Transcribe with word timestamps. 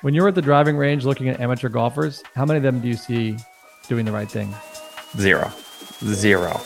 When 0.00 0.14
you're 0.14 0.28
at 0.28 0.36
the 0.36 0.42
driving 0.42 0.76
range 0.76 1.04
looking 1.04 1.28
at 1.28 1.40
amateur 1.40 1.68
golfers, 1.68 2.22
how 2.36 2.44
many 2.44 2.58
of 2.58 2.62
them 2.62 2.78
do 2.78 2.86
you 2.86 2.94
see 2.94 3.36
doing 3.88 4.04
the 4.04 4.12
right 4.12 4.30
thing? 4.30 4.54
Zero. 5.16 5.50
Zero. 6.04 6.60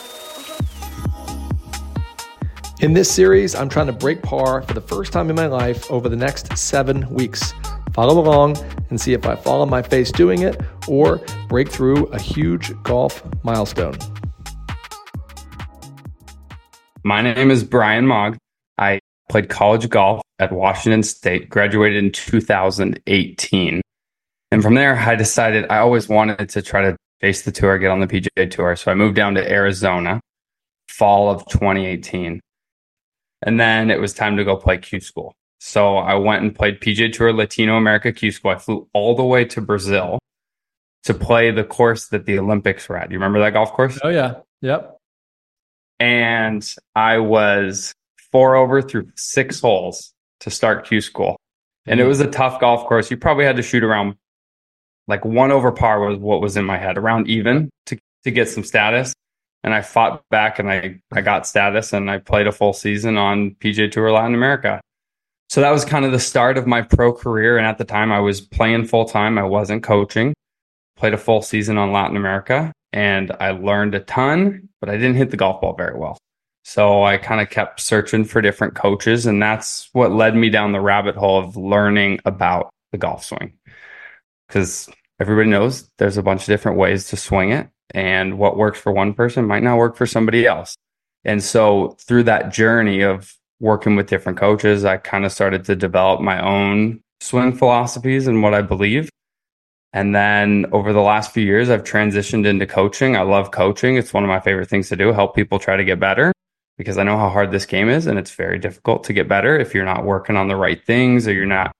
In 2.81 2.93
this 2.93 3.11
series, 3.11 3.55
I'm 3.55 3.69
trying 3.69 3.87
to 3.87 3.93
break 3.93 4.21
par 4.21 4.61
for 4.61 4.75
the 4.75 4.81
first 4.81 5.11
time 5.11 5.31
in 5.31 5.35
my 5.35 5.47
life 5.47 5.89
over 5.89 6.09
the 6.09 6.15
next 6.15 6.55
seven 6.55 7.11
weeks. 7.11 7.55
Follow 7.93 8.21
along 8.21 8.55
and 8.91 9.01
see 9.01 9.13
if 9.13 9.25
I 9.25 9.35
fall 9.35 9.63
on 9.63 9.69
my 9.69 9.81
face 9.81 10.11
doing 10.11 10.43
it 10.43 10.61
or 10.87 11.19
break 11.47 11.69
through 11.69 12.05
a 12.07 12.19
huge 12.19 12.71
golf 12.83 13.23
milestone. 13.43 13.97
My 17.03 17.23
name 17.23 17.49
is 17.49 17.63
Brian 17.63 18.05
Mogg. 18.05 18.37
I 18.77 18.99
played 19.33 19.49
college 19.49 19.89
golf 19.89 20.21
at 20.37 20.51
Washington 20.51 21.01
State, 21.01 21.49
graduated 21.49 22.03
in 22.03 22.11
2018. 22.11 23.81
And 24.51 24.61
from 24.61 24.75
there, 24.75 24.95
I 24.95 25.15
decided 25.15 25.65
I 25.71 25.79
always 25.79 26.07
wanted 26.07 26.49
to 26.49 26.61
try 26.61 26.83
to 26.83 26.95
face 27.19 27.41
the 27.41 27.51
tour, 27.51 27.79
get 27.79 27.89
on 27.89 27.99
the 27.99 28.05
PGA 28.05 28.51
Tour. 28.51 28.75
So 28.75 28.91
I 28.91 28.93
moved 28.93 29.15
down 29.15 29.33
to 29.33 29.51
Arizona, 29.51 30.21
fall 30.87 31.31
of 31.31 31.47
2018. 31.47 32.41
And 33.41 33.59
then 33.59 33.89
it 33.89 33.99
was 33.99 34.13
time 34.13 34.37
to 34.37 34.43
go 34.43 34.55
play 34.55 34.77
Q 34.77 34.99
school. 34.99 35.33
So 35.59 35.97
I 35.97 36.13
went 36.13 36.43
and 36.43 36.53
played 36.53 36.79
PGA 36.79 37.11
Tour 37.11 37.33
Latino 37.33 37.75
America 37.75 38.11
Q 38.11 38.29
school. 38.29 38.51
I 38.51 38.59
flew 38.59 38.87
all 38.93 39.15
the 39.15 39.23
way 39.23 39.45
to 39.45 39.61
Brazil 39.61 40.19
to 41.05 41.15
play 41.15 41.49
the 41.49 41.63
course 41.63 42.09
that 42.09 42.27
the 42.27 42.37
Olympics 42.37 42.87
were 42.87 42.97
at. 42.97 43.09
You 43.09 43.17
remember 43.17 43.39
that 43.39 43.53
golf 43.53 43.73
course? 43.73 43.99
Oh, 44.03 44.09
yeah. 44.09 44.41
Yep. 44.61 44.95
And 45.99 46.75
I 46.95 47.17
was 47.17 47.93
four 48.33 48.55
over 48.55 48.81
through 48.81 49.07
six 49.15 49.61
holes 49.61 50.13
to 50.41 50.49
start 50.49 50.85
Q 50.85 50.99
school. 50.99 51.37
And 51.85 51.99
it 51.99 52.03
mm-hmm. 52.03 52.09
was 52.09 52.19
a 52.19 52.29
tough 52.29 52.59
golf 52.59 52.85
course. 52.85 53.09
You 53.09 53.15
probably 53.15 53.45
had 53.45 53.55
to 53.55 53.61
shoot 53.61 53.83
around 53.83 54.15
like 55.07 55.23
one 55.23 55.51
over 55.51 55.71
par 55.71 55.99
was 55.99 56.17
what 56.17 56.41
was 56.41 56.57
in 56.57 56.65
my 56.65 56.77
head, 56.77 56.97
around 56.97 57.29
even 57.29 57.69
to, 57.85 57.97
to 58.23 58.31
get 58.31 58.49
some 58.49 58.63
status. 58.63 59.13
And 59.63 59.73
I 59.73 59.81
fought 59.81 60.23
back 60.29 60.59
and 60.59 60.69
I, 60.69 60.99
I 61.13 61.21
got 61.21 61.47
status 61.47 61.93
and 61.93 62.11
I 62.11 62.17
played 62.17 62.47
a 62.47 62.51
full 62.51 62.73
season 62.73 63.17
on 63.17 63.51
PGA 63.59 63.89
Tour 63.89 64.11
Latin 64.11 64.33
America. 64.33 64.81
So 65.49 65.61
that 65.61 65.71
was 65.71 65.85
kind 65.85 66.03
of 66.03 66.11
the 66.11 66.19
start 66.19 66.57
of 66.57 66.67
my 66.67 66.81
pro 66.81 67.13
career. 67.13 67.57
And 67.57 67.67
at 67.67 67.77
the 67.77 67.85
time 67.85 68.11
I 68.11 68.19
was 68.19 68.41
playing 68.41 68.85
full 68.85 69.05
time. 69.05 69.37
I 69.37 69.43
wasn't 69.43 69.83
coaching, 69.83 70.33
played 70.97 71.13
a 71.13 71.17
full 71.17 71.41
season 71.41 71.77
on 71.77 71.91
Latin 71.91 72.17
America 72.17 72.73
and 72.93 73.31
I 73.39 73.51
learned 73.51 73.95
a 73.95 73.99
ton, 73.99 74.69
but 74.79 74.89
I 74.89 74.93
didn't 74.93 75.15
hit 75.15 75.31
the 75.31 75.37
golf 75.37 75.61
ball 75.61 75.75
very 75.75 75.97
well. 75.97 76.17
So 76.63 77.03
I 77.03 77.17
kind 77.17 77.41
of 77.41 77.49
kept 77.49 77.81
searching 77.81 78.23
for 78.23 78.41
different 78.41 78.73
coaches, 78.73 79.25
and 79.25 79.41
that's 79.41 79.89
what 79.91 80.13
led 80.13 80.35
me 80.35 80.49
down 80.49 80.71
the 80.71 80.79
rabbit 80.79 81.15
hole 81.15 81.37
of 81.37 81.57
learning 81.57 82.19
about 82.25 82.69
the 82.93 82.97
golf 82.97 83.25
swing. 83.25 83.53
Because 84.47 84.89
everybody 85.19 85.49
knows 85.49 85.89
there's 85.97 86.17
a 86.17 86.23
bunch 86.23 86.41
of 86.41 86.47
different 86.47 86.77
ways 86.77 87.07
to 87.09 87.17
swing 87.17 87.51
it, 87.51 87.69
and 87.93 88.37
what 88.37 88.57
works 88.57 88.79
for 88.79 88.93
one 88.93 89.13
person 89.13 89.45
might 89.45 89.63
not 89.63 89.77
work 89.77 89.97
for 89.97 90.05
somebody 90.05 90.47
else. 90.47 90.75
And 91.25 91.43
so 91.43 91.97
through 91.99 92.23
that 92.23 92.53
journey 92.53 93.01
of 93.01 93.35
working 93.59 93.97
with 93.97 94.07
different 94.07 94.37
coaches, 94.37 94.85
I 94.85 94.97
kind 94.97 95.25
of 95.25 95.33
started 95.33 95.65
to 95.65 95.75
develop 95.75 96.21
my 96.21 96.41
own 96.41 97.01
swing 97.19 97.53
philosophies 97.53 98.25
and 98.27 98.41
what 98.41 98.53
I 98.53 98.61
believe. 98.61 99.09
And 99.91 100.15
then 100.15 100.65
over 100.71 100.91
the 100.91 101.01
last 101.01 101.33
few 101.33 101.43
years, 101.43 101.69
I've 101.69 101.83
transitioned 101.83 102.45
into 102.45 102.65
coaching. 102.65 103.15
I 103.15 103.21
love 103.21 103.51
coaching. 103.51 103.95
It's 103.95 104.13
one 104.13 104.23
of 104.23 104.29
my 104.29 104.39
favorite 104.39 104.69
things 104.69 104.89
to 104.89 104.95
do, 104.95 105.11
help 105.11 105.35
people 105.35 105.59
try 105.59 105.77
to 105.77 105.83
get 105.83 105.99
better 105.99 106.33
because 106.77 106.97
I 106.97 107.03
know 107.03 107.17
how 107.17 107.29
hard 107.29 107.51
this 107.51 107.65
game 107.65 107.89
is 107.89 108.07
and 108.07 108.17
it's 108.17 108.31
very 108.31 108.59
difficult 108.59 109.03
to 109.05 109.13
get 109.13 109.27
better 109.27 109.57
if 109.57 109.73
you're 109.73 109.85
not 109.85 110.05
working 110.05 110.35
on 110.35 110.47
the 110.47 110.55
right 110.55 110.83
things 110.83 111.27
or 111.27 111.33
you're 111.33 111.45
not 111.45 111.71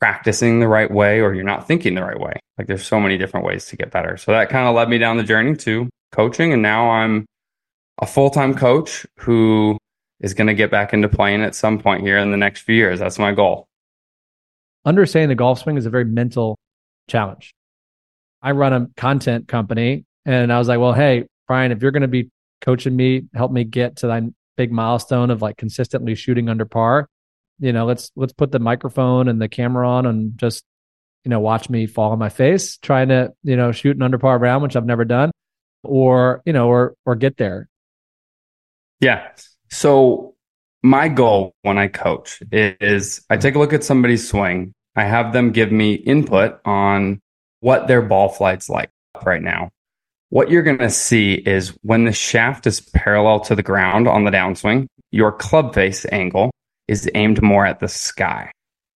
practicing 0.00 0.60
the 0.60 0.68
right 0.68 0.90
way 0.90 1.20
or 1.20 1.34
you're 1.34 1.44
not 1.44 1.66
thinking 1.66 1.94
the 1.94 2.02
right 2.02 2.18
way. 2.18 2.34
Like 2.58 2.66
there's 2.66 2.86
so 2.86 3.00
many 3.00 3.18
different 3.18 3.46
ways 3.46 3.66
to 3.66 3.76
get 3.76 3.90
better. 3.90 4.16
So 4.16 4.32
that 4.32 4.48
kind 4.48 4.66
of 4.66 4.74
led 4.74 4.88
me 4.88 4.98
down 4.98 5.16
the 5.16 5.22
journey 5.22 5.56
to 5.56 5.88
coaching. 6.12 6.52
And 6.52 6.62
now 6.62 6.90
I'm 6.90 7.26
a 7.98 8.06
full 8.06 8.30
time 8.30 8.54
coach 8.54 9.06
who 9.18 9.78
is 10.20 10.34
going 10.34 10.46
to 10.46 10.54
get 10.54 10.70
back 10.70 10.92
into 10.92 11.08
playing 11.08 11.42
at 11.42 11.54
some 11.54 11.78
point 11.78 12.02
here 12.02 12.18
in 12.18 12.30
the 12.30 12.36
next 12.36 12.62
few 12.62 12.74
years. 12.74 12.98
That's 12.98 13.18
my 13.18 13.32
goal. 13.32 13.66
Understanding 14.84 15.28
the 15.28 15.34
golf 15.34 15.60
swing 15.60 15.76
is 15.76 15.86
a 15.86 15.90
very 15.90 16.04
mental 16.04 16.56
challenge. 17.08 17.52
I 18.42 18.52
run 18.52 18.72
a 18.72 18.88
content 18.96 19.48
company 19.48 20.04
and 20.24 20.52
I 20.52 20.58
was 20.58 20.68
like, 20.68 20.78
well, 20.78 20.92
hey, 20.92 21.26
Brian, 21.48 21.72
if 21.72 21.82
you're 21.82 21.90
going 21.90 22.02
to 22.02 22.08
be 22.08 22.30
coaching 22.60 22.96
me, 22.96 23.24
help 23.34 23.52
me 23.52 23.64
get 23.64 23.96
to 23.96 24.06
that 24.08 24.22
big 24.56 24.72
milestone 24.72 25.30
of 25.30 25.42
like 25.42 25.56
consistently 25.56 26.14
shooting 26.14 26.48
under 26.48 26.64
par. 26.64 27.08
You 27.58 27.72
know, 27.72 27.86
let's 27.86 28.10
let's 28.16 28.32
put 28.32 28.52
the 28.52 28.58
microphone 28.58 29.28
and 29.28 29.40
the 29.40 29.48
camera 29.48 29.88
on 29.88 30.06
and 30.06 30.36
just 30.38 30.64
you 31.24 31.30
know 31.30 31.40
watch 31.40 31.70
me 31.70 31.86
fall 31.86 32.12
on 32.12 32.18
my 32.18 32.28
face 32.28 32.76
trying 32.78 33.08
to 33.08 33.32
you 33.42 33.56
know 33.56 33.72
shoot 33.72 33.96
an 33.96 34.02
under 34.02 34.18
par 34.18 34.38
round, 34.38 34.62
which 34.62 34.76
I've 34.76 34.86
never 34.86 35.04
done, 35.04 35.30
or 35.82 36.42
you 36.44 36.52
know, 36.52 36.68
or 36.68 36.94
or 37.06 37.14
get 37.14 37.36
there. 37.36 37.68
Yeah. 39.00 39.28
So 39.70 40.34
my 40.82 41.08
goal 41.08 41.54
when 41.62 41.78
I 41.78 41.88
coach 41.88 42.42
is 42.52 43.24
I 43.30 43.36
take 43.36 43.54
a 43.54 43.58
look 43.58 43.72
at 43.72 43.84
somebody's 43.84 44.28
swing. 44.28 44.74
I 44.94 45.04
have 45.04 45.32
them 45.32 45.52
give 45.52 45.72
me 45.72 45.94
input 45.94 46.58
on 46.64 47.20
what 47.60 47.86
their 47.86 48.02
ball 48.02 48.28
flight's 48.28 48.68
like 48.68 48.90
right 49.24 49.42
now 49.42 49.70
what 50.30 50.50
you're 50.50 50.62
going 50.62 50.78
to 50.78 50.90
see 50.90 51.34
is 51.34 51.76
when 51.82 52.04
the 52.04 52.12
shaft 52.12 52.66
is 52.66 52.80
parallel 52.80 53.40
to 53.40 53.54
the 53.54 53.62
ground 53.62 54.08
on 54.08 54.24
the 54.24 54.30
downswing, 54.30 54.86
your 55.10 55.32
club 55.32 55.74
face 55.74 56.04
angle 56.10 56.50
is 56.88 57.08
aimed 57.14 57.42
more 57.42 57.66
at 57.66 57.80
the 57.80 57.88
sky. 57.88 58.50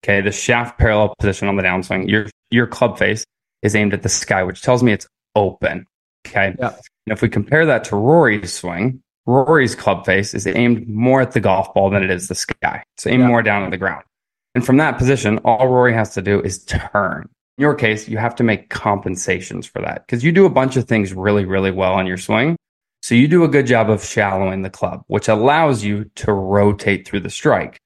Okay. 0.05 0.21
The 0.21 0.33
shaft 0.33 0.79
parallel 0.79 1.15
position 1.19 1.49
on 1.49 1.57
the 1.57 1.63
downswing, 1.63 2.09
your, 2.09 2.27
your 2.51 2.67
club 2.67 2.99
face 2.99 3.25
is 3.63 3.77
aimed 3.77 3.95
at 3.95 4.03
the 4.03 4.09
sky, 4.09 4.43
which 4.43 4.63
tells 4.63 4.83
me 4.83 4.93
it's 4.93 5.07
open. 5.37 5.87
Okay. 6.27 6.55
Yeah. 6.59 6.75
And 7.07 7.13
if 7.13 7.23
we 7.23 7.29
compare 7.29 7.67
that 7.67 7.85
to 7.85 7.97
Rory's 7.97 8.53
swing, 8.53 9.01
Rory's 9.27 9.75
club 9.75 10.05
face 10.05 10.35
is 10.35 10.47
aimed 10.47 10.89
more 10.89 11.21
at 11.21 11.33
the 11.33 11.41
golf 11.41 11.73
ball 11.75 11.91
than 11.91 12.03
it 12.03 12.11
is 12.11 12.29
the 12.29 12.35
sky. 12.35 12.83
It's 12.97 13.07
aimed 13.07 13.21
yeah. 13.21 13.29
more 13.29 13.43
down 13.43 13.63
at 13.63 13.71
the 13.71 13.77
ground. 13.77 14.05
And 14.55 14.67
from 14.67 14.79
that 14.79 14.99
position, 14.99 15.39
all 15.39 15.69
Rory 15.69 15.95
has 15.95 16.15
to 16.15 16.23
do 16.23 16.41
is 16.41 16.65
turn 16.65 17.29
in 17.61 17.63
your 17.63 17.75
case, 17.75 18.09
you 18.09 18.17
have 18.17 18.35
to 18.37 18.43
make 18.43 18.71
compensations 18.71 19.67
for 19.67 19.83
that 19.83 20.07
because 20.07 20.25
you 20.25 20.33
do 20.33 20.47
a 20.47 20.51
bunch 20.51 20.79
of 20.79 20.89
things 20.89 21.13
really, 21.13 21.45
really 21.45 21.71
well 21.71 21.93
on 21.93 22.07
your 22.07 22.17
swing. 22.17 22.57
So 23.03 23.15
you 23.15 23.29
do 23.29 23.45
a 23.45 23.49
good 23.49 23.67
job 23.67 23.91
of 23.91 24.03
shallowing 24.03 24.63
the 24.63 24.71
club, 24.71 25.03
which 25.09 25.29
allows 25.29 25.85
you 25.85 26.05
to 26.15 26.33
rotate 26.33 27.07
through 27.07 27.21
the 27.21 27.29
strike. 27.29 27.77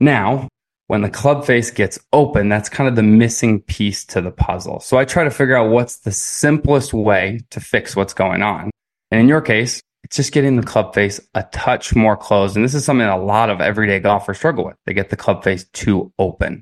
Now, 0.00 0.48
when 0.88 1.00
the 1.00 1.08
club 1.08 1.46
face 1.46 1.70
gets 1.70 1.98
open, 2.12 2.50
that's 2.50 2.68
kind 2.68 2.90
of 2.90 2.94
the 2.94 3.02
missing 3.02 3.62
piece 3.62 4.04
to 4.04 4.20
the 4.20 4.30
puzzle. 4.30 4.80
So 4.80 4.98
I 4.98 5.06
try 5.06 5.24
to 5.24 5.30
figure 5.30 5.56
out 5.56 5.70
what's 5.70 5.96
the 5.96 6.12
simplest 6.12 6.92
way 6.92 7.40
to 7.52 7.58
fix 7.58 7.96
what's 7.96 8.12
going 8.12 8.42
on. 8.42 8.70
And 9.10 9.18
in 9.18 9.28
your 9.28 9.40
case, 9.40 9.80
it's 10.04 10.16
just 10.16 10.32
getting 10.32 10.56
the 10.56 10.62
club 10.62 10.92
face 10.92 11.22
a 11.34 11.42
touch 11.44 11.94
more 11.96 12.18
closed. 12.18 12.54
And 12.54 12.62
this 12.62 12.74
is 12.74 12.84
something 12.84 13.06
a 13.06 13.16
lot 13.16 13.48
of 13.48 13.62
everyday 13.62 13.98
golfers 13.98 14.36
struggle 14.36 14.66
with. 14.66 14.76
They 14.84 14.92
get 14.92 15.08
the 15.08 15.16
club 15.16 15.42
face 15.42 15.64
too 15.72 16.12
open. 16.18 16.60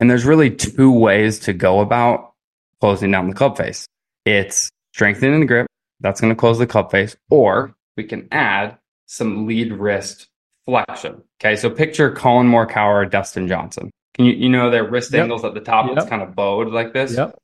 And 0.00 0.10
there's 0.10 0.24
really 0.24 0.50
two 0.50 0.90
ways 0.90 1.38
to 1.40 1.52
go 1.52 1.80
about 1.80 2.32
closing 2.80 3.10
down 3.10 3.28
the 3.28 3.34
club 3.34 3.56
face. 3.56 3.86
It's 4.24 4.70
strengthening 4.92 5.40
the 5.40 5.46
grip. 5.46 5.66
That's 6.00 6.20
going 6.20 6.32
to 6.32 6.38
close 6.38 6.58
the 6.58 6.66
club 6.66 6.90
face. 6.90 7.16
Or 7.30 7.74
we 7.96 8.04
can 8.04 8.28
add 8.32 8.78
some 9.06 9.46
lead 9.46 9.72
wrist 9.72 10.28
flexion. 10.64 11.22
Okay. 11.40 11.56
So 11.56 11.70
picture 11.70 12.10
Collin 12.10 12.48
Morikawa 12.48 12.86
or 12.86 13.06
Dustin 13.06 13.48
Johnson. 13.48 13.90
Can 14.14 14.26
you, 14.26 14.32
you 14.32 14.48
know, 14.48 14.70
their 14.70 14.88
wrist 14.88 15.12
yep. 15.12 15.22
angles 15.22 15.44
at 15.44 15.54
the 15.54 15.60
top, 15.60 15.86
yep. 15.88 15.98
it's 15.98 16.08
kind 16.08 16.22
of 16.22 16.34
bowed 16.34 16.68
like 16.68 16.92
this. 16.92 17.16
Yep. 17.16 17.36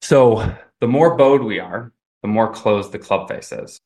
So 0.00 0.54
the 0.80 0.86
more 0.86 1.16
bowed 1.16 1.42
we 1.42 1.58
are, 1.58 1.92
the 2.22 2.28
more 2.28 2.52
closed 2.52 2.92
the 2.92 2.98
club 2.98 3.28
face 3.28 3.52
is. 3.52 3.78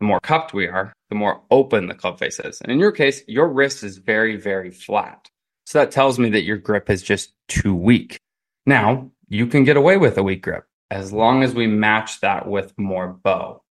The 0.00 0.06
more 0.06 0.20
cupped 0.20 0.52
we 0.52 0.66
are, 0.66 0.92
the 1.08 1.14
more 1.14 1.42
open 1.50 1.86
the 1.86 1.94
club 1.94 2.18
face 2.18 2.40
is. 2.40 2.60
And 2.60 2.72
in 2.72 2.80
your 2.80 2.92
case, 2.92 3.22
your 3.28 3.48
wrist 3.48 3.84
is 3.84 3.98
very, 3.98 4.36
very 4.36 4.70
flat. 4.70 5.28
So 5.64 5.78
that 5.78 5.90
tells 5.90 6.18
me 6.18 6.30
that 6.30 6.42
your 6.42 6.58
grip 6.58 6.90
is 6.90 7.02
just 7.02 7.32
too 7.48 7.74
weak. 7.74 8.18
Now, 8.66 9.10
you 9.28 9.46
can 9.46 9.64
get 9.64 9.76
away 9.76 9.96
with 9.96 10.18
a 10.18 10.22
weak 10.22 10.42
grip 10.42 10.66
as 10.90 11.12
long 11.12 11.42
as 11.42 11.54
we 11.54 11.66
match 11.66 12.20
that 12.20 12.46
with 12.46 12.72
more 12.78 13.08
bow. 13.08 13.62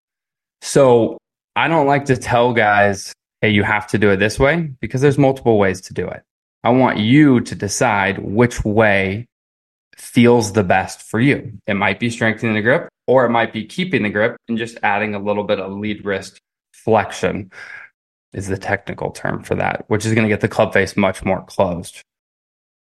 So 0.62 1.18
I 1.56 1.68
don't 1.68 1.88
like 1.88 2.06
to 2.06 2.18
tell 2.18 2.54
guys, 2.54 3.13
hey, 3.42 3.50
you 3.50 3.63
have 3.63 3.88
to 3.88 3.98
do 3.98 4.10
it 4.10 4.18
this 4.18 4.40
way 4.40 4.72
because 4.81 5.01
there's 5.01 5.18
multiple 5.18 5.57
ways 5.57 5.81
to 5.81 5.94
do 5.94 6.07
it. 6.07 6.24
I 6.63 6.69
want 6.69 6.98
you 6.98 7.42
to 7.42 7.56
decide 7.56 8.19
which 8.19 8.63
way 8.63 9.28
feels 9.96 10.54
the 10.54 10.63
best 10.63 11.01
for 11.01 11.19
you. 11.19 11.54
It 11.68 11.75
might 11.75 12.00
be 12.00 12.10
strengthening 12.10 12.56
the 12.56 12.62
grip 12.62 12.89
or 13.07 13.25
it 13.25 13.30
might 13.30 13.54
be 13.54 13.66
keeping 13.66 14.04
the 14.04 14.10
grip 14.10 14.38
and 14.48 14.57
just 14.57 14.78
adding 14.81 15.13
a 15.13 15.19
little 15.19 15.44
bit 15.44 15.60
of 15.60 15.72
lead 15.74 16.06
wrist 16.06 16.39
flexion 16.74 17.51
is 18.33 18.47
the 18.47 18.57
technical 18.57 19.12
term 19.12 19.44
for 19.44 19.56
that, 19.56 19.85
which 19.88 20.06
is 20.06 20.13
going 20.13 20.24
to 20.24 20.30
get 20.30 20.41
the 20.41 20.47
club 20.47 20.74
face 20.74 20.97
much 20.97 21.24
more 21.24 21.44
closed. 21.45 22.01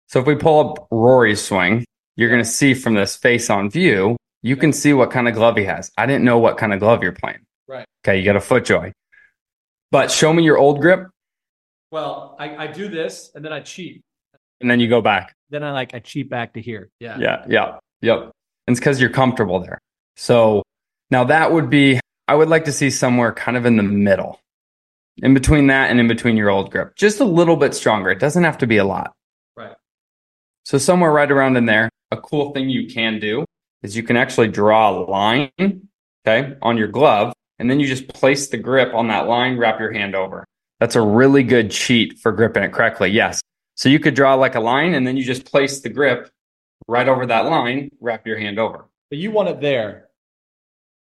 So 0.07 0.19
if 0.19 0.27
we 0.27 0.35
pull 0.35 0.71
up 0.71 0.87
Rory's 0.91 1.41
swing, 1.41 1.85
you're 2.15 2.29
going 2.29 2.43
to 2.43 2.49
see 2.49 2.73
from 2.73 2.93
this 2.93 3.15
face 3.15 3.49
on 3.49 3.69
view, 3.69 4.17
you 4.41 4.55
can 4.55 4.73
see 4.73 4.93
what 4.93 5.11
kind 5.11 5.27
of 5.27 5.35
glove 5.35 5.55
he 5.57 5.63
has. 5.65 5.91
I 5.97 6.05
didn't 6.05 6.25
know 6.25 6.37
what 6.37 6.57
kind 6.57 6.73
of 6.73 6.79
glove 6.79 7.01
you're 7.03 7.11
playing. 7.13 7.39
Right. 7.67 7.85
Okay, 8.05 8.19
you 8.19 8.25
got 8.25 8.35
a 8.35 8.39
FootJoy. 8.39 8.91
But 9.91 10.11
show 10.11 10.33
me 10.33 10.43
your 10.43 10.57
old 10.57 10.81
grip. 10.81 11.07
Well, 11.91 12.35
I, 12.39 12.65
I 12.65 12.67
do 12.67 12.87
this 12.89 13.31
and 13.35 13.43
then 13.43 13.53
I 13.53 13.61
cheat. 13.61 14.01
And 14.59 14.69
then 14.69 14.79
you 14.79 14.87
go 14.87 15.01
back. 15.01 15.33
then 15.49 15.63
I 15.63 15.71
like 15.71 15.93
I 15.93 15.99
cheat 15.99 16.29
back 16.29 16.53
to 16.53 16.61
here. 16.61 16.89
Yeah. 16.99 17.17
Yeah. 17.19 17.45
Yeah. 17.47 17.77
Yep. 18.01 18.19
And 18.19 18.31
it's 18.73 18.79
because 18.79 18.99
you're 18.99 19.09
comfortable 19.09 19.59
there. 19.59 19.79
So 20.15 20.63
now 21.09 21.23
that 21.25 21.51
would 21.51 21.69
be, 21.69 21.99
I 22.27 22.35
would 22.35 22.49
like 22.49 22.65
to 22.65 22.71
see 22.71 22.89
somewhere 22.89 23.31
kind 23.33 23.57
of 23.57 23.65
in 23.65 23.75
the 23.77 23.83
middle, 23.83 24.39
in 25.17 25.33
between 25.33 25.67
that 25.67 25.89
and 25.89 25.99
in 25.99 26.07
between 26.07 26.37
your 26.37 26.49
old 26.49 26.71
grip, 26.71 26.95
just 26.95 27.19
a 27.19 27.25
little 27.25 27.55
bit 27.55 27.73
stronger. 27.73 28.09
It 28.09 28.19
doesn't 28.19 28.43
have 28.43 28.57
to 28.59 28.67
be 28.67 28.77
a 28.77 28.85
lot. 28.85 29.13
Right. 29.55 29.75
So 30.63 30.77
somewhere 30.77 31.11
right 31.11 31.31
around 31.31 31.57
in 31.57 31.65
there, 31.65 31.89
a 32.11 32.17
cool 32.17 32.51
thing 32.51 32.69
you 32.69 32.87
can 32.87 33.19
do 33.19 33.45
is 33.83 33.95
you 33.95 34.03
can 34.03 34.17
actually 34.17 34.47
draw 34.47 34.89
a 34.89 35.03
line, 35.09 35.51
okay, 36.25 36.55
on 36.61 36.77
your 36.77 36.87
glove, 36.87 37.33
and 37.59 37.69
then 37.69 37.79
you 37.79 37.87
just 37.87 38.07
place 38.07 38.47
the 38.47 38.57
grip 38.57 38.93
on 38.93 39.07
that 39.07 39.27
line, 39.27 39.57
wrap 39.57 39.79
your 39.79 39.91
hand 39.91 40.15
over. 40.15 40.45
That's 40.79 40.95
a 40.95 41.01
really 41.01 41.43
good 41.43 41.71
cheat 41.71 42.19
for 42.19 42.31
gripping 42.31 42.63
it 42.63 42.73
correctly. 42.73 43.09
Yes. 43.09 43.41
So 43.75 43.89
you 43.89 43.99
could 43.99 44.15
draw 44.15 44.33
like 44.35 44.55
a 44.55 44.59
line 44.59 44.93
and 44.93 45.05
then 45.05 45.15
you 45.17 45.23
just 45.23 45.45
place 45.45 45.79
the 45.79 45.89
grip 45.89 46.29
right 46.87 47.07
over 47.07 47.25
that 47.27 47.45
line, 47.45 47.89
wrap 47.99 48.25
your 48.25 48.37
hand 48.37 48.59
over. 48.59 48.85
But 49.09 49.19
you 49.19 49.31
want 49.31 49.49
it 49.49 49.61
there. 49.61 50.07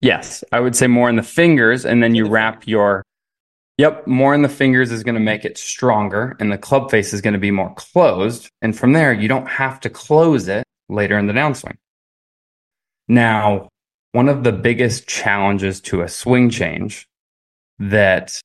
Yes, 0.01 0.43
I 0.51 0.61
would 0.61 0.75
say 0.75 0.87
more 0.87 1.11
in 1.11 1.17
the 1.17 1.23
fingers, 1.23 1.85
and 1.85 2.03
then 2.03 2.15
you 2.15 2.27
wrap 2.27 2.67
your. 2.67 3.05
Yep, 3.81 4.07
more 4.07 4.35
in 4.35 4.43
the 4.43 4.49
fingers 4.51 4.93
is 4.93 5.03
going 5.03 5.15
to 5.15 5.23
make 5.23 5.47
it 5.47 5.57
stronger, 5.57 6.37
and 6.39 6.53
the 6.53 6.59
club 6.59 6.91
face 6.91 7.15
is 7.15 7.23
going 7.23 7.33
to 7.33 7.41
be 7.41 7.51
more 7.51 7.73
closed. 7.77 8.51
And 8.61 8.79
from 8.79 8.93
there, 8.93 9.11
you 9.15 9.27
don't 9.27 9.49
have 9.49 9.81
to 9.81 9.89
close 9.89 10.49
it 10.49 10.65
later 10.91 11.19
in 11.19 11.27
the 11.27 11.33
downswing. 11.33 11.79
Now, 13.09 13.71
one 14.13 14.29
of 14.29 14.45
the 14.45 14.53
biggest 14.53 15.09
challenges 15.09 15.81
to 15.81 16.03
a 16.03 16.09
swing 16.09 16.51
change 16.51 17.07
that 17.79 18.39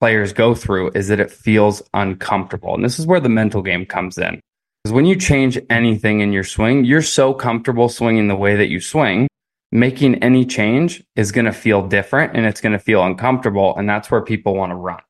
players 0.00 0.34
go 0.34 0.54
through 0.54 0.90
is 0.94 1.08
that 1.08 1.18
it 1.18 1.30
feels 1.30 1.80
uncomfortable. 1.94 2.74
And 2.74 2.84
this 2.84 2.98
is 2.98 3.06
where 3.06 3.20
the 3.20 3.30
mental 3.30 3.62
game 3.62 3.86
comes 3.86 4.18
in. 4.18 4.38
Because 4.84 4.92
when 4.92 5.06
you 5.06 5.16
change 5.16 5.58
anything 5.70 6.20
in 6.20 6.30
your 6.30 6.44
swing, 6.44 6.84
you're 6.84 7.00
so 7.00 7.32
comfortable 7.32 7.88
swinging 7.88 8.28
the 8.28 8.36
way 8.36 8.54
that 8.56 8.68
you 8.68 8.80
swing, 8.80 9.28
making 9.70 10.16
any 10.22 10.44
change 10.44 11.02
is 11.16 11.32
going 11.32 11.44
to 11.44 11.52
feel 11.52 11.86
different 11.86 12.36
and 12.36 12.46
it's 12.46 12.60
going 12.60 12.72
to 12.72 12.78
feel 12.78 13.04
uncomfortable. 13.04 13.76
And 13.76 13.88
that's 13.88 14.10
where 14.10 14.22
people 14.22 14.54
want 14.54 14.70
to 14.70 14.76
run. 14.76 15.00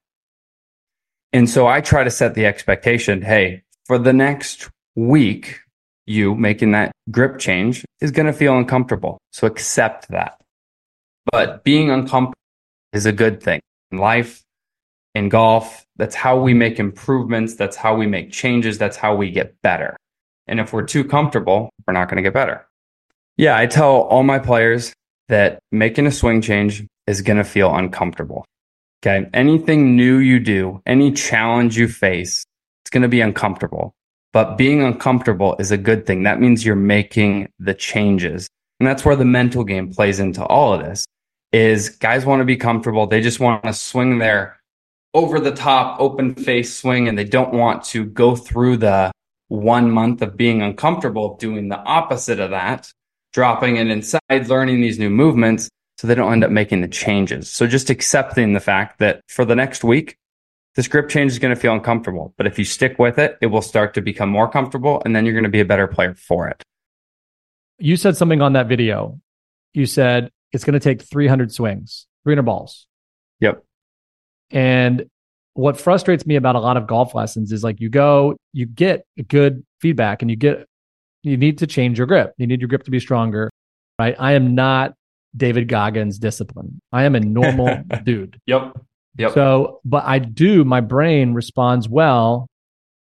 And 1.32 1.48
so 1.48 1.66
I 1.66 1.80
try 1.80 2.04
to 2.04 2.10
set 2.10 2.34
the 2.34 2.46
expectation 2.46 3.22
hey, 3.22 3.62
for 3.86 3.98
the 3.98 4.12
next 4.12 4.68
week, 4.96 5.60
you 6.06 6.34
making 6.34 6.72
that 6.72 6.92
grip 7.10 7.38
change 7.38 7.84
is 8.00 8.10
going 8.10 8.26
to 8.26 8.32
feel 8.32 8.56
uncomfortable. 8.56 9.18
So 9.32 9.46
accept 9.46 10.08
that. 10.08 10.40
But 11.30 11.64
being 11.64 11.90
uncomfortable 11.90 12.34
is 12.92 13.06
a 13.06 13.12
good 13.12 13.42
thing 13.42 13.60
in 13.90 13.98
life, 13.98 14.42
in 15.14 15.28
golf. 15.28 15.84
That's 15.96 16.14
how 16.14 16.40
we 16.40 16.54
make 16.54 16.78
improvements. 16.78 17.56
That's 17.56 17.76
how 17.76 17.94
we 17.96 18.06
make 18.06 18.32
changes. 18.32 18.78
That's 18.78 18.96
how 18.96 19.14
we 19.14 19.30
get 19.30 19.60
better. 19.62 19.96
And 20.46 20.60
if 20.60 20.72
we're 20.72 20.84
too 20.84 21.04
comfortable, 21.04 21.70
we're 21.86 21.92
not 21.92 22.08
going 22.08 22.16
to 22.16 22.22
get 22.22 22.32
better. 22.32 22.67
Yeah, 23.38 23.56
I 23.56 23.66
tell 23.66 24.02
all 24.02 24.24
my 24.24 24.40
players 24.40 24.92
that 25.28 25.60
making 25.70 26.06
a 26.06 26.10
swing 26.10 26.42
change 26.42 26.84
is 27.06 27.22
going 27.22 27.36
to 27.36 27.44
feel 27.44 27.74
uncomfortable. 27.74 28.44
Okay. 29.00 29.30
Anything 29.32 29.96
new 29.96 30.18
you 30.18 30.40
do, 30.40 30.82
any 30.84 31.12
challenge 31.12 31.78
you 31.78 31.86
face, 31.86 32.44
it's 32.82 32.90
going 32.90 33.02
to 33.02 33.08
be 33.08 33.20
uncomfortable. 33.20 33.94
But 34.32 34.58
being 34.58 34.82
uncomfortable 34.82 35.54
is 35.58 35.70
a 35.70 35.78
good 35.78 36.04
thing. 36.04 36.24
That 36.24 36.40
means 36.40 36.66
you're 36.66 36.74
making 36.76 37.48
the 37.60 37.74
changes. 37.74 38.48
And 38.80 38.86
that's 38.86 39.04
where 39.04 39.16
the 39.16 39.24
mental 39.24 39.64
game 39.64 39.92
plays 39.92 40.18
into 40.18 40.44
all 40.44 40.74
of 40.74 40.80
this 40.80 41.06
is 41.52 41.88
guys 41.90 42.26
want 42.26 42.40
to 42.40 42.44
be 42.44 42.56
comfortable. 42.56 43.06
They 43.06 43.20
just 43.20 43.40
want 43.40 43.62
to 43.64 43.72
swing 43.72 44.18
their 44.18 44.58
over 45.14 45.40
the 45.40 45.52
top 45.52 46.00
open 46.00 46.34
face 46.34 46.76
swing 46.76 47.08
and 47.08 47.16
they 47.16 47.24
don't 47.24 47.52
want 47.54 47.84
to 47.84 48.04
go 48.04 48.36
through 48.36 48.78
the 48.78 49.12
one 49.46 49.90
month 49.90 50.22
of 50.22 50.36
being 50.36 50.60
uncomfortable 50.60 51.36
doing 51.36 51.68
the 51.68 51.78
opposite 51.78 52.40
of 52.40 52.50
that, 52.50 52.92
dropping 53.38 53.76
it 53.76 53.86
inside, 53.86 54.48
learning 54.48 54.80
these 54.80 54.98
new 54.98 55.08
movements 55.08 55.68
so 55.96 56.08
they 56.08 56.14
don't 56.16 56.32
end 56.32 56.42
up 56.42 56.50
making 56.50 56.80
the 56.80 56.88
changes. 56.88 57.48
So 57.48 57.68
just 57.68 57.88
accepting 57.88 58.52
the 58.52 58.58
fact 58.58 58.98
that 58.98 59.20
for 59.28 59.44
the 59.44 59.54
next 59.54 59.84
week, 59.84 60.16
this 60.74 60.88
grip 60.88 61.08
change 61.08 61.30
is 61.30 61.38
going 61.38 61.54
to 61.54 61.60
feel 61.60 61.72
uncomfortable, 61.72 62.34
but 62.36 62.48
if 62.48 62.58
you 62.58 62.64
stick 62.64 62.98
with 62.98 63.16
it, 63.16 63.38
it 63.40 63.46
will 63.46 63.62
start 63.62 63.94
to 63.94 64.00
become 64.00 64.28
more 64.28 64.48
comfortable 64.50 65.00
and 65.04 65.14
then 65.14 65.24
you're 65.24 65.34
going 65.34 65.44
to 65.44 65.50
be 65.50 65.60
a 65.60 65.64
better 65.64 65.86
player 65.86 66.14
for 66.14 66.48
it. 66.48 66.60
You 67.78 67.96
said 67.96 68.16
something 68.16 68.42
on 68.42 68.54
that 68.54 68.66
video. 68.66 69.20
You 69.72 69.86
said 69.86 70.32
it's 70.50 70.64
going 70.64 70.74
to 70.74 70.80
take 70.80 71.02
300 71.02 71.52
swings, 71.52 72.08
300 72.24 72.42
balls. 72.42 72.88
Yep. 73.38 73.62
And 74.50 75.06
what 75.54 75.80
frustrates 75.80 76.26
me 76.26 76.34
about 76.34 76.56
a 76.56 76.60
lot 76.60 76.76
of 76.76 76.88
golf 76.88 77.14
lessons 77.14 77.52
is 77.52 77.62
like 77.62 77.80
you 77.80 77.88
go, 77.88 78.36
you 78.52 78.66
get 78.66 79.06
good 79.28 79.64
feedback 79.80 80.22
and 80.22 80.30
you 80.30 80.36
get, 80.36 80.67
you 81.28 81.36
need 81.36 81.58
to 81.58 81.66
change 81.66 81.98
your 81.98 82.06
grip. 82.06 82.34
You 82.38 82.46
need 82.46 82.60
your 82.60 82.68
grip 82.68 82.84
to 82.84 82.90
be 82.90 83.00
stronger, 83.00 83.50
right? 83.98 84.16
I 84.18 84.32
am 84.32 84.54
not 84.54 84.94
David 85.36 85.68
Goggins 85.68 86.18
discipline. 86.18 86.80
I 86.92 87.04
am 87.04 87.14
a 87.14 87.20
normal 87.20 87.82
dude. 88.04 88.40
Yep. 88.46 88.78
Yep. 89.18 89.32
So, 89.32 89.80
but 89.84 90.04
I 90.04 90.18
do, 90.18 90.64
my 90.64 90.80
brain 90.80 91.34
responds 91.34 91.88
well. 91.88 92.46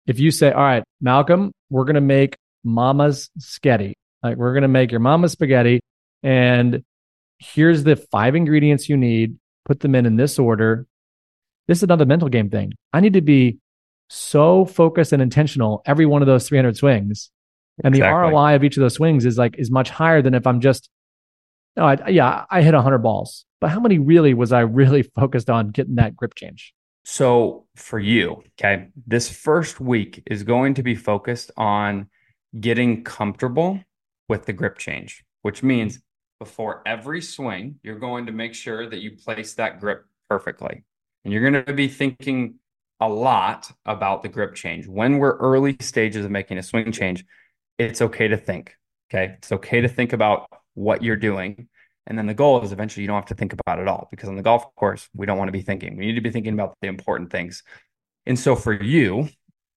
If 0.08 0.20
you 0.20 0.32
say, 0.32 0.52
all 0.52 0.62
right, 0.62 0.84
Malcolm, 1.00 1.52
we're 1.70 1.86
going 1.86 1.96
to 1.96 2.02
make 2.02 2.36
mama's 2.64 3.30
spaghetti. 3.38 3.96
Like 4.22 4.38
we're 4.38 4.54
going 4.54 4.64
to 4.64 4.68
make 4.68 4.92
your 4.92 5.00
mama's 5.00 5.32
spaghetti. 5.32 5.82
And 6.22 6.84
here's 7.40 7.84
the 7.84 7.96
five 7.96 8.36
ingredients 8.36 8.90
you 8.90 8.98
need. 8.98 9.38
Put 9.66 9.80
them 9.80 9.96
in 9.96 10.06
in 10.06 10.16
this 10.16 10.38
order. 10.38 10.86
This 11.68 11.80
is 11.80 11.84
another 11.84 12.06
mental 12.06 12.30
game 12.30 12.50
thing. 12.50 12.74
I 12.92 13.00
need 13.00 13.14
to 13.14 13.22
be 13.22 13.60
so 14.10 14.66
focused 14.66 15.14
and 15.14 15.22
intentional 15.22 15.82
every 15.86 16.06
one 16.06 16.22
of 16.22 16.26
those 16.26 16.48
300 16.48 16.76
swings. 16.76 17.32
And 17.84 17.96
exactly. 17.96 18.30
the 18.30 18.36
ROI 18.36 18.56
of 18.56 18.64
each 18.64 18.78
of 18.78 18.82
those 18.82 18.96
swings 18.96 19.26
is 19.26 19.38
like, 19.38 19.56
is 19.58 19.72
much 19.72 19.90
higher 19.90 20.22
than 20.22 20.34
if 20.34 20.46
I'm 20.46 20.62
just, 20.62 20.90
no, 21.76 21.86
I, 21.86 22.10
yeah, 22.10 22.46
I 22.50 22.62
hit 22.62 22.74
100 22.74 23.00
balls. 23.00 23.46
But 23.60 23.70
how 23.72 23.80
many 23.80 24.00
really 24.00 24.34
was 24.34 24.52
I 24.52 24.62
really 24.62 25.02
focused 25.16 25.50
on 25.50 25.70
getting 25.70 25.96
that 25.96 26.16
grip 26.16 26.36
change? 26.36 26.74
So 27.04 27.66
for 27.76 28.00
you, 28.00 28.44
okay, 28.60 28.90
this 29.08 29.30
first 29.30 29.80
week 29.80 30.22
is 30.28 30.44
going 30.44 30.76
to 30.76 30.84
be 30.84 30.96
focused 30.96 31.52
on 31.58 32.10
getting 32.60 33.04
comfortable 33.04 33.80
with 34.30 34.46
the 34.46 34.54
grip 34.54 34.78
change, 34.78 35.24
which 35.42 35.64
means 35.64 36.00
before 36.40 36.82
every 36.86 37.22
swing, 37.22 37.80
you're 37.84 38.00
going 38.00 38.26
to 38.26 38.32
make 38.32 38.54
sure 38.54 38.90
that 38.90 39.00
you 39.00 39.12
place 39.12 39.54
that 39.56 39.80
grip 39.80 40.06
perfectly. 40.30 40.84
And 41.24 41.34
you're 41.34 41.50
going 41.50 41.66
to 41.66 41.74
be 41.74 41.88
thinking 41.88 42.56
a 43.00 43.10
lot 43.10 43.72
about 43.86 44.22
the 44.22 44.30
grip 44.30 44.56
change. 44.56 44.88
When 44.88 45.18
we're 45.18 45.38
early 45.38 45.76
stages 45.82 46.24
of 46.24 46.32
making 46.32 46.58
a 46.58 46.64
swing 46.64 46.92
change, 46.92 47.26
it's 47.78 48.02
okay 48.02 48.28
to 48.28 48.38
think. 48.38 48.76
Okay. 49.12 49.36
It's 49.38 49.52
okay 49.52 49.82
to 49.82 49.90
think 49.90 50.14
about 50.14 50.48
what 50.74 51.04
you're 51.04 51.18
doing. 51.18 51.68
And 52.08 52.18
then 52.18 52.28
the 52.28 52.34
goal 52.34 52.62
is 52.62 52.72
eventually 52.72 53.02
you 53.02 53.08
don't 53.08 53.18
have 53.18 53.26
to 53.28 53.36
think 53.36 53.54
about 53.54 53.80
it 53.80 53.88
all 53.88 54.08
because 54.10 54.30
on 54.30 54.36
the 54.36 54.42
golf 54.42 54.74
course, 54.76 55.08
we 55.14 55.26
don't 55.26 55.38
want 55.38 55.50
to 55.50 55.54
be 55.54 55.62
thinking. 55.62 55.98
We 55.98 56.06
need 56.06 56.16
to 56.16 56.22
be 56.22 56.32
thinking 56.32 56.54
about 56.54 56.76
the 56.82 56.88
important 56.88 57.32
things. 57.32 57.64
And 58.26 58.38
so 58.38 58.56
for 58.56 58.74
you, 58.74 59.30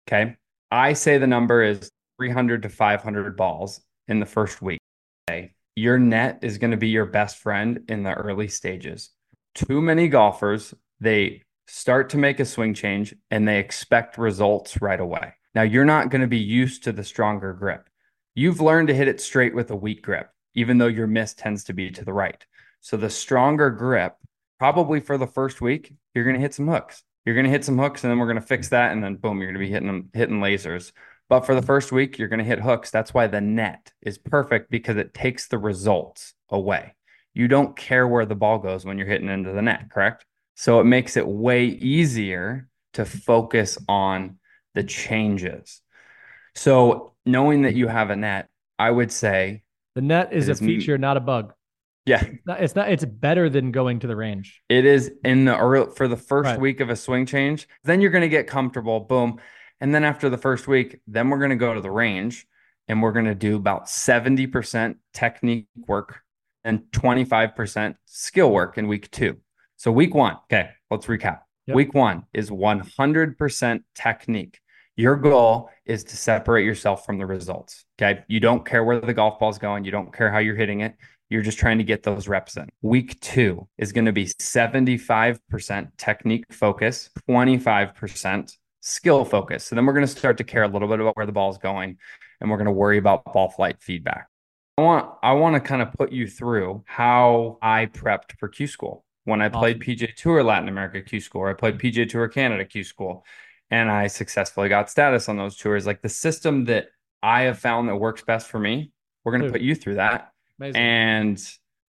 okay, 0.08 0.36
I 0.70 0.92
say 0.92 1.18
the 1.18 1.26
number 1.26 1.62
is 1.62 1.90
300 2.18 2.62
to 2.62 2.68
500 2.68 3.36
balls 3.36 3.80
in 4.08 4.20
the 4.20 4.26
first 4.26 4.62
week. 4.62 4.80
Okay. 5.28 5.52
Your 5.76 5.98
net 5.98 6.38
is 6.42 6.58
going 6.58 6.70
to 6.70 6.76
be 6.76 6.88
your 6.88 7.06
best 7.06 7.38
friend 7.38 7.80
in 7.88 8.02
the 8.02 8.14
early 8.14 8.48
stages. 8.48 9.10
Too 9.54 9.80
many 9.80 10.08
golfers 10.08 10.74
they 11.00 11.42
start 11.66 12.10
to 12.10 12.18
make 12.18 12.40
a 12.40 12.44
swing 12.44 12.74
change 12.74 13.14
and 13.30 13.46
they 13.46 13.58
expect 13.58 14.18
results 14.18 14.80
right 14.80 15.00
away. 15.00 15.34
Now, 15.54 15.62
you're 15.62 15.84
not 15.84 16.11
going 16.11 16.23
to 16.23 16.26
be 16.26 16.38
used 16.38 16.84
to 16.84 16.92
the 16.92 17.04
stronger 17.04 17.52
grip. 17.52 17.88
You've 18.34 18.61
learned 18.61 18.88
to 18.88 18.94
hit 18.94 19.08
it 19.08 19.20
straight 19.20 19.54
with 19.54 19.70
a 19.70 19.76
weak 19.76 20.02
grip, 20.02 20.30
even 20.54 20.78
though 20.78 20.88
your 20.88 21.06
miss 21.06 21.34
tends 21.34 21.64
to 21.64 21.73
be 21.73 21.90
to 21.92 22.04
the 22.04 22.12
right. 22.12 22.44
So, 22.80 22.96
the 22.96 23.11
stronger 23.11 23.70
grip, 23.70 24.16
probably 24.58 25.00
for 25.00 25.16
the 25.16 25.26
first 25.26 25.61
week, 25.61 25.92
you're 26.14 26.25
going 26.25 26.37
to 26.37 26.42
hit 26.42 26.54
some 26.54 26.68
hooks. 26.68 27.02
You're 27.25 27.34
going 27.34 27.44
to 27.44 27.50
hit 27.50 27.64
some 27.64 27.78
hooks 27.78 28.04
and 28.04 28.11
then 28.11 28.18
we're 28.18 28.26
going 28.26 28.40
to 28.40 28.46
fix 28.46 28.68
that. 28.68 28.92
And 28.92 29.02
then 29.02 29.16
boom, 29.16 29.38
you're 29.38 29.49
going 29.49 29.61
to 29.61 29.66
be 29.66 29.73
hitting 29.73 29.87
them, 29.87 30.11
hitting 30.12 30.40
lasers. 30.40 30.92
But 31.28 31.46
for 31.46 31.54
the 31.54 31.62
first 31.62 31.90
week, 31.90 32.18
you're 32.18 32.28
going 32.28 32.38
to 32.38 32.44
hit 32.44 32.61
hooks. 32.61 32.90
That's 32.90 33.14
why 33.14 33.26
the 33.28 33.40
net 33.40 33.92
is 34.02 34.18
perfect 34.18 34.70
because 34.70 34.96
it 34.96 35.14
takes 35.14 35.49
the 35.49 35.58
results 35.58 36.34
away. 36.50 36.94
You 37.32 37.49
don't 37.49 37.76
care 37.76 38.06
where 38.06 38.26
the 38.26 38.34
ball 38.34 38.58
goes 38.58 38.84
when 38.84 38.99
you're 38.99 39.06
hitting 39.06 39.30
into 39.30 39.52
the 39.52 39.62
net, 39.62 39.90
correct? 39.90 40.26
So 40.54 40.80
it 40.80 40.84
makes 40.84 41.16
it 41.16 41.26
way 41.26 41.64
easier 41.64 42.68
to 42.92 43.04
focus 43.04 43.78
on 43.88 44.38
the 44.75 44.85
changes. 44.85 45.81
So 46.54 47.14
knowing 47.25 47.62
that 47.62 47.75
you 47.75 47.88
have 47.88 48.11
a 48.11 48.16
net, 48.16 48.49
I 48.78 48.90
would 48.90 49.12
say 49.12 49.62
the 49.95 50.02
net 50.02 50.33
is 50.33 50.49
a 50.49 50.54
feature, 50.54 50.99
not 50.99 51.16
a 51.16 51.21
bug. 51.21 51.52
Yeah. 52.07 52.23
It's 52.23 52.47
not, 52.47 52.62
it's 52.62 52.75
not, 52.75 52.90
it's 52.90 53.04
better 53.04 53.49
than 53.49 53.73
going 53.73 54.00
to 54.00 54.07
the 54.07 54.16
range. 54.16 54.61
It 54.69 54.85
is 54.85 55.11
in 55.25 55.47
the 55.47 55.57
early 55.57 55.90
for 55.97 56.07
the 56.07 56.16
first 56.16 56.49
right. 56.49 56.61
week 56.61 56.81
of 56.81 56.90
a 56.90 56.97
swing 56.97 57.25
change. 57.25 57.66
Then 57.85 58.00
you're 58.00 58.11
going 58.11 58.23
to 58.23 58.28
get 58.28 58.47
comfortable. 58.47 59.00
Boom. 59.00 59.40
And 59.81 59.95
then 59.95 60.04
after 60.04 60.28
the 60.28 60.38
first 60.38 60.69
week, 60.69 61.00
then 61.07 61.31
we're 61.31 61.38
going 61.38 61.50
to 61.50 61.57
go 61.57 61.75
to 61.75 61.81
the 61.81 61.90
range 61.90 62.47
and 62.88 63.02
we're 63.02 63.12
going 63.12 63.25
to 63.25 63.35
do 63.35 63.57
about 63.57 63.87
70% 63.87 64.97
technique 65.14 65.66
work 65.88 66.21
and 66.62 66.81
25% 66.93 67.97
skill 68.04 68.50
work 68.50 68.78
in 68.78 68.87
week 68.88 69.11
two. 69.11 69.38
So 69.76 69.90
week 69.90 70.14
one, 70.14 70.37
okay, 70.45 70.71
let's 70.90 71.07
recap. 71.07 71.40
Yep. 71.66 71.75
Week 71.75 71.95
one 71.95 72.25
is 72.33 72.50
100% 72.50 73.83
technique. 73.95 74.61
Your 74.96 75.16
goal 75.16 75.70
is 75.84 76.04
to 76.04 76.16
separate 76.16 76.64
yourself 76.64 77.04
from 77.04 77.18
the 77.18 77.26
results. 77.26 77.84
Okay. 78.00 78.22
You 78.28 78.40
don't 78.40 78.64
care 78.64 78.84
where 78.84 79.00
the 79.00 79.14
golf 79.14 79.38
ball's 79.38 79.58
going. 79.58 79.84
You 79.84 79.90
don't 79.90 80.12
care 80.12 80.30
how 80.30 80.38
you're 80.38 80.56
hitting 80.56 80.80
it. 80.80 80.94
You're 81.30 81.42
just 81.42 81.58
trying 81.58 81.78
to 81.78 81.84
get 81.84 82.02
those 82.02 82.28
reps 82.28 82.56
in. 82.56 82.68
Week 82.82 83.18
two 83.20 83.66
is 83.78 83.92
going 83.92 84.04
to 84.04 84.12
be 84.12 84.26
75% 84.26 85.88
technique 85.96 86.52
focus, 86.52 87.10
25% 87.28 88.52
skill 88.82 89.24
focus. 89.24 89.64
So 89.64 89.74
then 89.74 89.86
we're 89.86 89.94
going 89.94 90.06
to 90.06 90.12
start 90.12 90.36
to 90.38 90.44
care 90.44 90.62
a 90.62 90.68
little 90.68 90.86
bit 90.86 91.00
about 91.00 91.16
where 91.16 91.26
the 91.26 91.32
ball's 91.32 91.58
going 91.58 91.96
and 92.40 92.50
we're 92.50 92.58
going 92.58 92.66
to 92.66 92.72
worry 92.72 92.98
about 92.98 93.24
ball 93.24 93.48
flight 93.48 93.76
feedback. 93.80 94.28
I 94.76 94.82
want 94.82 95.08
I 95.22 95.32
want 95.32 95.54
to 95.54 95.60
kind 95.60 95.82
of 95.82 95.92
put 95.92 96.12
you 96.12 96.26
through 96.26 96.82
how 96.86 97.58
I 97.62 97.86
prepped 97.86 98.38
for 98.38 98.48
Q 98.48 98.66
school. 98.66 99.04
When 99.24 99.40
I 99.40 99.48
played. 99.48 99.80
PGA 99.80 100.14
Tour 100.14 100.42
Latin 100.42 100.68
America 100.68 101.00
Q 101.00 101.18
school, 101.20 101.42
or 101.42 101.48
I 101.48 101.54
played 101.54 101.78
PGA 101.78 102.08
Tour 102.08 102.28
Canada 102.28 102.64
Q 102.64 102.84
school, 102.84 103.24
and 103.75 103.90
I 103.90 104.07
successfully 104.07 104.69
got 104.69 104.88
status 104.88 105.28
on 105.28 105.37
those 105.37 105.57
tours. 105.57 105.85
Like 105.85 106.00
the 106.00 106.09
system 106.09 106.66
that 106.66 106.90
I 107.25 107.43
have 107.43 107.59
found 107.59 107.88
that 107.88 107.97
works 107.97 108.23
best 108.23 108.47
for 108.47 108.61
me, 108.61 108.93
we're 109.25 109.33
going 109.33 109.43
to 109.43 109.50
put 109.50 109.62
you 109.62 109.75
through 109.75 109.97
that. 109.97 110.31
Amazing. 110.61 110.81
And 110.81 111.49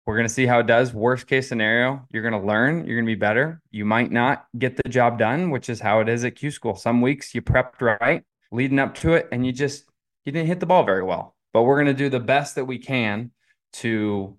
we're 0.06 0.16
going 0.16 0.28
to 0.28 0.34
see 0.34 0.46
how 0.46 0.60
it 0.60 0.68
does. 0.68 0.94
Worst 0.94 1.26
case 1.26 1.50
scenario, 1.50 2.06
you're 2.12 2.22
going 2.22 2.40
to 2.40 2.48
learn, 2.48 2.86
you're 2.86 2.98
going 2.98 3.06
to 3.08 3.12
be 3.12 3.20
better. 3.20 3.64
You 3.72 3.84
might 3.86 4.12
not 4.12 4.46
get 4.60 4.78
the 4.78 4.88
job 4.90 5.18
done, 5.18 5.50
which 5.50 5.70
is 5.70 5.80
how 5.80 6.02
it 6.02 6.08
is 6.08 6.24
at 6.24 6.36
Q 6.36 6.52
school. 6.52 6.76
Some 6.76 7.02
weeks 7.02 7.34
you 7.34 7.42
prepped 7.42 7.82
right 7.82 8.24
leading 8.52 8.78
up 8.78 8.94
to 8.96 9.14
it 9.14 9.28
and 9.32 9.44
you 9.44 9.52
just 9.52 9.86
you 10.26 10.32
didn't 10.32 10.48
hit 10.48 10.60
the 10.60 10.68
ball 10.68 10.84
very 10.84 11.04
well. 11.04 11.36
But 11.52 11.64
we're 11.64 11.78
going 11.78 11.96
to 11.96 12.04
do 12.04 12.10
the 12.10 12.20
best 12.20 12.56
that 12.56 12.66
we 12.66 12.78
can 12.78 13.32
to 13.74 14.38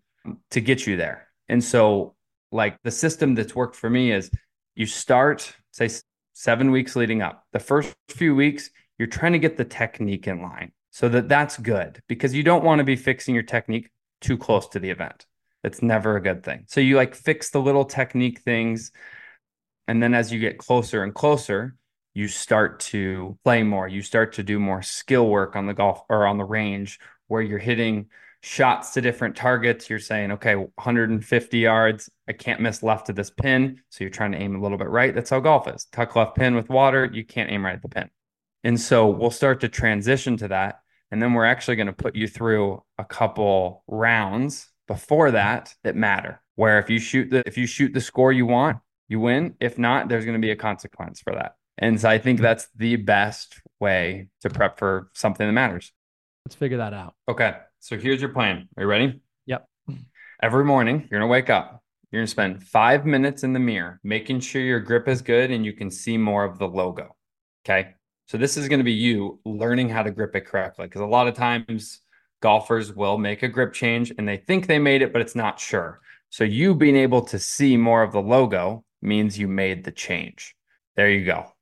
to 0.53 0.61
get 0.61 0.87
you 0.87 0.97
there. 0.97 1.27
And 1.49 1.63
so 1.65 2.15
like 2.53 2.81
the 2.85 2.93
system 2.93 3.35
that's 3.35 3.57
worked 3.57 3.75
for 3.75 3.91
me 3.91 4.13
is 4.13 4.31
you 4.77 4.87
start 4.87 5.57
say 5.73 5.89
7 6.33 6.71
weeks 6.71 6.97
leading 6.97 7.23
up. 7.23 7.47
The 7.53 7.61
first 7.61 7.95
few 8.09 8.35
weeks 8.35 8.71
you're 8.99 9.09
trying 9.09 9.33
to 9.33 9.39
get 9.39 9.57
the 9.57 9.65
technique 9.65 10.29
in 10.29 10.43
line 10.43 10.73
so 10.91 11.09
that 11.09 11.29
that's 11.29 11.59
good 11.59 12.03
because 12.09 12.35
you 12.35 12.43
don't 12.43 12.65
want 12.65 12.79
to 12.79 12.85
be 12.85 12.97
fixing 12.97 13.35
your 13.35 13.43
technique 13.43 13.91
too 14.21 14.37
close 14.37 14.69
to 14.69 14.79
the 14.79 14.91
event. 14.91 15.27
It's 15.65 15.83
never 15.83 16.17
a 16.17 16.23
good 16.23 16.43
thing. 16.45 16.65
So 16.69 16.81
you 16.81 16.97
like 16.97 17.15
fix 17.15 17.51
the 17.51 17.61
little 17.61 17.85
technique 17.85 18.41
things. 18.41 18.93
And 19.89 20.03
then 20.03 20.15
as 20.15 20.33
you 20.33 20.39
get 20.39 20.59
closer 20.59 21.03
and 21.03 21.15
closer, 21.15 21.77
you 22.15 22.29
start 22.29 22.81
to 22.81 23.39
play 23.45 23.63
more. 23.63 23.89
You 23.89 24.03
start 24.03 24.35
to 24.35 24.43
do 24.43 24.59
more 24.59 24.83
skill 24.83 25.29
work 25.29 25.57
on 25.57 25.67
the 25.67 25.75
golf 25.75 26.03
or 26.09 26.27
on 26.27 26.39
the 26.39 26.45
range 26.45 26.99
where 27.27 27.43
you're 27.43 27.59
hitting 27.59 28.07
shots 28.43 28.91
to 28.91 29.01
different 29.01 29.37
targets. 29.37 29.89
You're 29.89 29.99
saying, 29.99 30.33
okay, 30.33 30.57
150 30.57 31.59
yards. 31.59 32.11
I 32.29 32.33
can't 32.33 32.61
miss 32.61 32.83
left 32.83 33.09
of 33.09 33.17
this 33.17 33.31
pin. 33.31 33.81
So 33.89 34.05
you're 34.05 34.11
trying 34.11 34.33
to 34.33 34.39
aim 34.39 34.57
a 34.57 34.61
little 34.61 34.79
bit 34.79 34.89
right. 34.89 35.15
That's 35.15 35.31
how 35.31 35.41
golf 35.41 35.69
is. 35.69 35.87
Tuck 35.87 36.15
left 36.17 36.37
pin 36.37 36.55
with 36.55 36.69
water. 36.69 37.09
You 37.11 37.25
can't 37.25 37.51
aim 37.51 37.65
right 37.65 37.75
at 37.75 37.83
the 37.83 37.89
pin. 37.89 38.11
And 38.65 38.81
so 38.81 39.09
we'll 39.09 39.31
start 39.31 39.61
to 39.61 39.69
transition 39.69 40.37
to 40.39 40.49
that. 40.49 40.81
And 41.11 41.23
then 41.23 41.35
we're 41.35 41.45
actually 41.45 41.77
going 41.77 41.87
to 41.87 41.93
put 41.93 42.17
you 42.17 42.27
through 42.27 42.83
a 42.99 43.05
couple 43.05 43.85
rounds 43.87 44.69
before 44.89 45.31
that 45.33 45.75
that 45.85 45.95
matter. 45.95 46.41
Where 46.57 46.79
if 46.79 46.91
you 46.91 46.99
shoot 46.99 47.31
the 47.31 47.43
if 47.47 47.57
you 47.57 47.67
shoot 47.67 47.95
the 47.95 48.01
score 48.01 48.33
you 48.33 48.47
want, 48.47 48.79
you 49.09 49.21
win. 49.21 49.55
If 49.61 49.79
not, 49.79 50.09
there's 50.09 50.25
going 50.25 50.41
to 50.41 50.45
be 50.45 50.51
a 50.51 50.57
consequence 50.57 51.21
for 51.21 51.35
that. 51.35 51.57
And 51.79 52.01
so 52.01 52.09
I 52.09 52.19
think 52.19 52.41
that's 52.41 52.69
the 52.77 52.97
best 52.97 53.61
way 53.81 54.29
to 54.41 54.51
prep 54.51 54.79
for 54.79 55.11
something 55.15 55.47
that 55.47 55.53
matters. 55.53 55.93
Let's 56.45 56.57
figure 56.57 56.79
that 56.79 56.93
out. 56.93 57.15
Okay. 57.29 57.55
So 57.83 57.99
here's 57.99 58.21
your 58.21 58.31
plan. 58.31 58.69
Are 58.77 58.85
you 58.85 58.89
ready? 58.89 59.21
Yep. 59.47 59.67
Every 60.41 60.65
morning, 60.65 61.01
you're 61.01 61.19
going 61.19 61.29
to 61.29 61.33
wake 61.33 61.51
up. 61.51 61.83
You're 62.13 62.21
going 62.21 62.27
to 62.27 62.31
spend 62.31 62.63
five 62.63 63.05
minutes 63.05 63.43
in 63.43 63.53
the 63.53 63.59
mirror, 63.59 63.99
making 64.05 64.39
sure 64.39 64.63
your 64.63 64.79
grip 64.79 65.09
is 65.09 65.21
good 65.21 65.51
and 65.51 65.67
you 65.67 65.73
can 65.73 65.91
see 65.91 66.17
more 66.17 66.45
of 66.45 66.61
the 66.61 66.69
logo. 66.69 67.17
Okay. 67.67 67.95
So 68.29 68.39
this 68.39 68.57
is 68.57 68.69
going 68.69 68.79
to 68.79 68.85
be 68.85 68.93
you 68.93 69.41
learning 69.45 69.89
how 69.89 70.05
to 70.05 70.13
grip 70.13 70.37
it 70.37 70.47
correctly. 70.47 70.87
Because 70.87 71.01
a 71.01 71.07
lot 71.07 71.27
of 71.27 71.35
times 71.35 72.03
golfers 72.41 72.95
will 72.95 73.19
make 73.19 73.43
a 73.43 73.49
grip 73.49 73.73
change 73.73 74.13
and 74.17 74.29
they 74.29 74.37
think 74.37 74.69
they 74.69 74.79
made 74.79 75.03
it, 75.03 75.13
but 75.13 75.21
it's 75.21 75.35
not 75.35 75.59
sure. 75.59 76.01
So 76.31 76.45
you 76.45 76.77
being 76.77 76.97
able 76.97 77.23
to 77.23 77.39
see 77.41 77.77
more 77.77 78.05
of 78.05 78.13
the 78.13 78.23
logo 78.23 78.85
means 79.03 79.37
you 79.37 79.49
made 79.49 79.83
the 79.83 79.91
change. 79.91 80.55
There 80.95 81.11
you 81.11 81.25
go. 81.25 81.53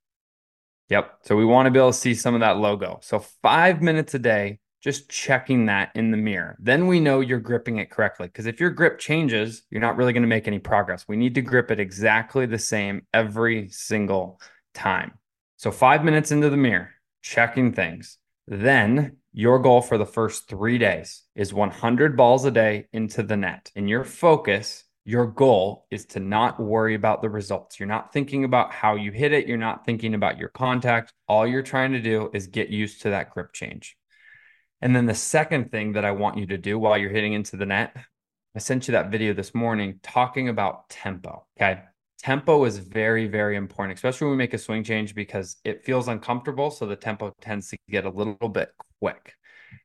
Yep. 0.90 1.20
So 1.22 1.34
we 1.34 1.46
want 1.46 1.64
to 1.64 1.70
be 1.70 1.78
able 1.78 1.92
to 1.92 1.98
see 1.98 2.14
some 2.14 2.34
of 2.34 2.40
that 2.40 2.58
logo. 2.58 2.98
So 3.00 3.20
five 3.20 3.80
minutes 3.80 4.12
a 4.12 4.18
day, 4.18 4.59
just 4.80 5.10
checking 5.10 5.66
that 5.66 5.90
in 5.94 6.10
the 6.10 6.16
mirror. 6.16 6.56
Then 6.58 6.86
we 6.86 7.00
know 7.00 7.20
you're 7.20 7.38
gripping 7.38 7.78
it 7.78 7.90
correctly. 7.90 8.28
Because 8.28 8.46
if 8.46 8.60
your 8.60 8.70
grip 8.70 8.98
changes, 8.98 9.62
you're 9.70 9.80
not 9.80 9.96
really 9.96 10.12
going 10.12 10.22
to 10.22 10.28
make 10.28 10.48
any 10.48 10.58
progress. 10.58 11.06
We 11.06 11.16
need 11.16 11.34
to 11.34 11.42
grip 11.42 11.70
it 11.70 11.80
exactly 11.80 12.46
the 12.46 12.58
same 12.58 13.06
every 13.12 13.68
single 13.68 14.40
time. 14.74 15.12
So 15.56 15.70
five 15.70 16.04
minutes 16.04 16.32
into 16.32 16.48
the 16.48 16.56
mirror, 16.56 16.90
checking 17.22 17.72
things. 17.72 18.16
Then 18.46 19.18
your 19.32 19.58
goal 19.58 19.82
for 19.82 19.98
the 19.98 20.06
first 20.06 20.48
three 20.48 20.78
days 20.78 21.22
is 21.34 21.52
100 21.52 22.16
balls 22.16 22.44
a 22.46 22.50
day 22.50 22.86
into 22.92 23.22
the 23.22 23.36
net. 23.36 23.70
And 23.76 23.88
your 23.88 24.04
focus, 24.04 24.84
your 25.04 25.26
goal 25.26 25.86
is 25.90 26.06
to 26.06 26.20
not 26.20 26.58
worry 26.58 26.94
about 26.94 27.20
the 27.20 27.28
results. 27.28 27.78
You're 27.78 27.86
not 27.86 28.12
thinking 28.12 28.44
about 28.44 28.72
how 28.72 28.96
you 28.96 29.12
hit 29.12 29.32
it. 29.32 29.46
You're 29.46 29.58
not 29.58 29.84
thinking 29.84 30.14
about 30.14 30.38
your 30.38 30.48
contact. 30.48 31.12
All 31.28 31.46
you're 31.46 31.62
trying 31.62 31.92
to 31.92 32.00
do 32.00 32.30
is 32.32 32.46
get 32.46 32.70
used 32.70 33.02
to 33.02 33.10
that 33.10 33.30
grip 33.30 33.52
change. 33.52 33.96
And 34.82 34.96
then 34.96 35.06
the 35.06 35.14
second 35.14 35.70
thing 35.70 35.92
that 35.92 36.04
I 36.04 36.12
want 36.12 36.38
you 36.38 36.46
to 36.46 36.58
do 36.58 36.78
while 36.78 36.96
you're 36.96 37.10
hitting 37.10 37.34
into 37.34 37.56
the 37.56 37.66
net, 37.66 37.96
I 38.54 38.58
sent 38.58 38.88
you 38.88 38.92
that 38.92 39.10
video 39.10 39.32
this 39.32 39.54
morning 39.54 40.00
talking 40.02 40.48
about 40.48 40.88
tempo. 40.88 41.46
Okay. 41.58 41.82
Tempo 42.18 42.64
is 42.64 42.78
very, 42.78 43.26
very 43.26 43.56
important, 43.56 43.96
especially 43.96 44.26
when 44.26 44.32
we 44.32 44.38
make 44.38 44.54
a 44.54 44.58
swing 44.58 44.84
change 44.84 45.14
because 45.14 45.56
it 45.64 45.84
feels 45.84 46.08
uncomfortable. 46.08 46.70
So 46.70 46.86
the 46.86 46.96
tempo 46.96 47.32
tends 47.40 47.68
to 47.68 47.76
get 47.88 48.04
a 48.04 48.10
little 48.10 48.48
bit 48.48 48.72
quick. 49.00 49.34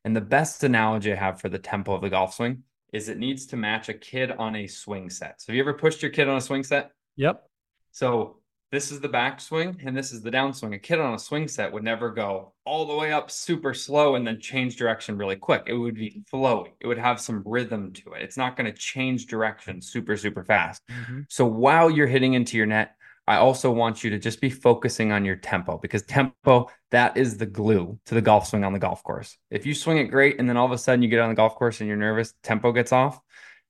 And 0.04 0.16
the 0.16 0.22
best 0.22 0.64
analogy 0.64 1.14
I 1.14 1.16
have 1.16 1.40
for 1.40 1.50
the 1.50 1.60
tempo 1.60 1.94
of 1.94 2.02
the 2.02 2.10
golf 2.10 2.34
swing 2.34 2.64
is 2.92 3.10
it 3.10 3.18
needs 3.18 3.46
to 3.48 3.58
match 3.58 3.90
a 3.90 3.94
kid 3.94 4.32
on 4.32 4.56
a 4.56 4.68
swing 4.68 5.10
set. 5.10 5.42
So 5.42 5.52
have 5.52 5.56
you 5.56 5.62
ever 5.62 5.74
pushed 5.74 6.02
your 6.02 6.12
kid 6.12 6.28
on 6.28 6.38
a 6.38 6.42
swing 6.42 6.64
set? 6.64 6.92
Yep. 7.18 7.44
So 7.92 8.38
this 8.72 8.92
is 8.92 9.00
the 9.00 9.10
backswing 9.10 9.78
and 9.86 9.96
this 9.96 10.12
is 10.12 10.22
the 10.22 10.32
downswing. 10.32 10.74
A 10.74 10.80
kid 10.80 11.00
on 11.00 11.14
a 11.14 11.20
swing 11.20 11.48
set 11.48 11.72
would 11.72 11.84
never 11.84 12.10
go 12.10 12.54
all 12.66 12.86
the 12.86 12.96
way 12.96 13.14
up 13.14 13.30
super 13.32 13.74
slow 13.74 14.16
and 14.16 14.26
then 14.26 14.40
change 14.40 14.76
direction 14.76 15.18
really 15.18 15.36
quick. 15.36 15.64
It 15.68 15.74
would 15.74 15.96
be 15.96 16.24
flowing. 16.28 16.72
It 16.80 16.88
would 16.88 16.98
have 16.98 17.22
some 17.22 17.44
rhythm 17.46 17.94
to 17.94 18.14
it. 18.14 18.24
It's 18.24 18.38
not 18.38 18.58
going 18.58 18.72
to 18.72 18.78
change 18.78 19.28
direction 19.28 19.82
super, 19.82 20.18
super 20.18 20.44
fast. 20.44 20.82
Mm-hmm. 20.90 21.22
So 21.30 21.46
while 21.46 21.90
you're 21.90 22.08
hitting 22.08 22.34
into 22.34 22.58
your 22.58 22.66
net, 22.66 22.96
I 23.28 23.38
also 23.38 23.72
want 23.72 24.04
you 24.04 24.10
to 24.12 24.20
just 24.20 24.40
be 24.40 24.50
focusing 24.50 25.12
on 25.12 25.26
your 25.26 25.36
tempo 25.36 25.80
because 25.80 26.04
tempo, 26.04 26.70
that 26.92 27.18
is 27.18 27.38
the 27.38 27.46
glue 27.46 28.00
to 28.06 28.14
the 28.14 28.22
golf 28.22 28.48
swing 28.48 28.64
on 28.64 28.74
the 28.74 28.80
golf 28.80 29.04
course. 29.04 29.38
If 29.50 29.66
you 29.66 29.74
swing 29.74 29.98
it 29.98 30.06
great 30.06 30.40
and 30.40 30.48
then 30.48 30.58
all 30.58 30.66
of 30.66 30.72
a 30.72 30.78
sudden 30.78 31.02
you 31.02 31.10
get 31.10 31.20
on 31.20 31.30
the 31.30 31.36
golf 31.36 31.56
course 31.56 31.80
and 31.80 31.88
you're 31.88 31.98
nervous, 31.98 32.34
tempo 32.44 32.72
gets 32.72 32.92
off, 32.92 33.20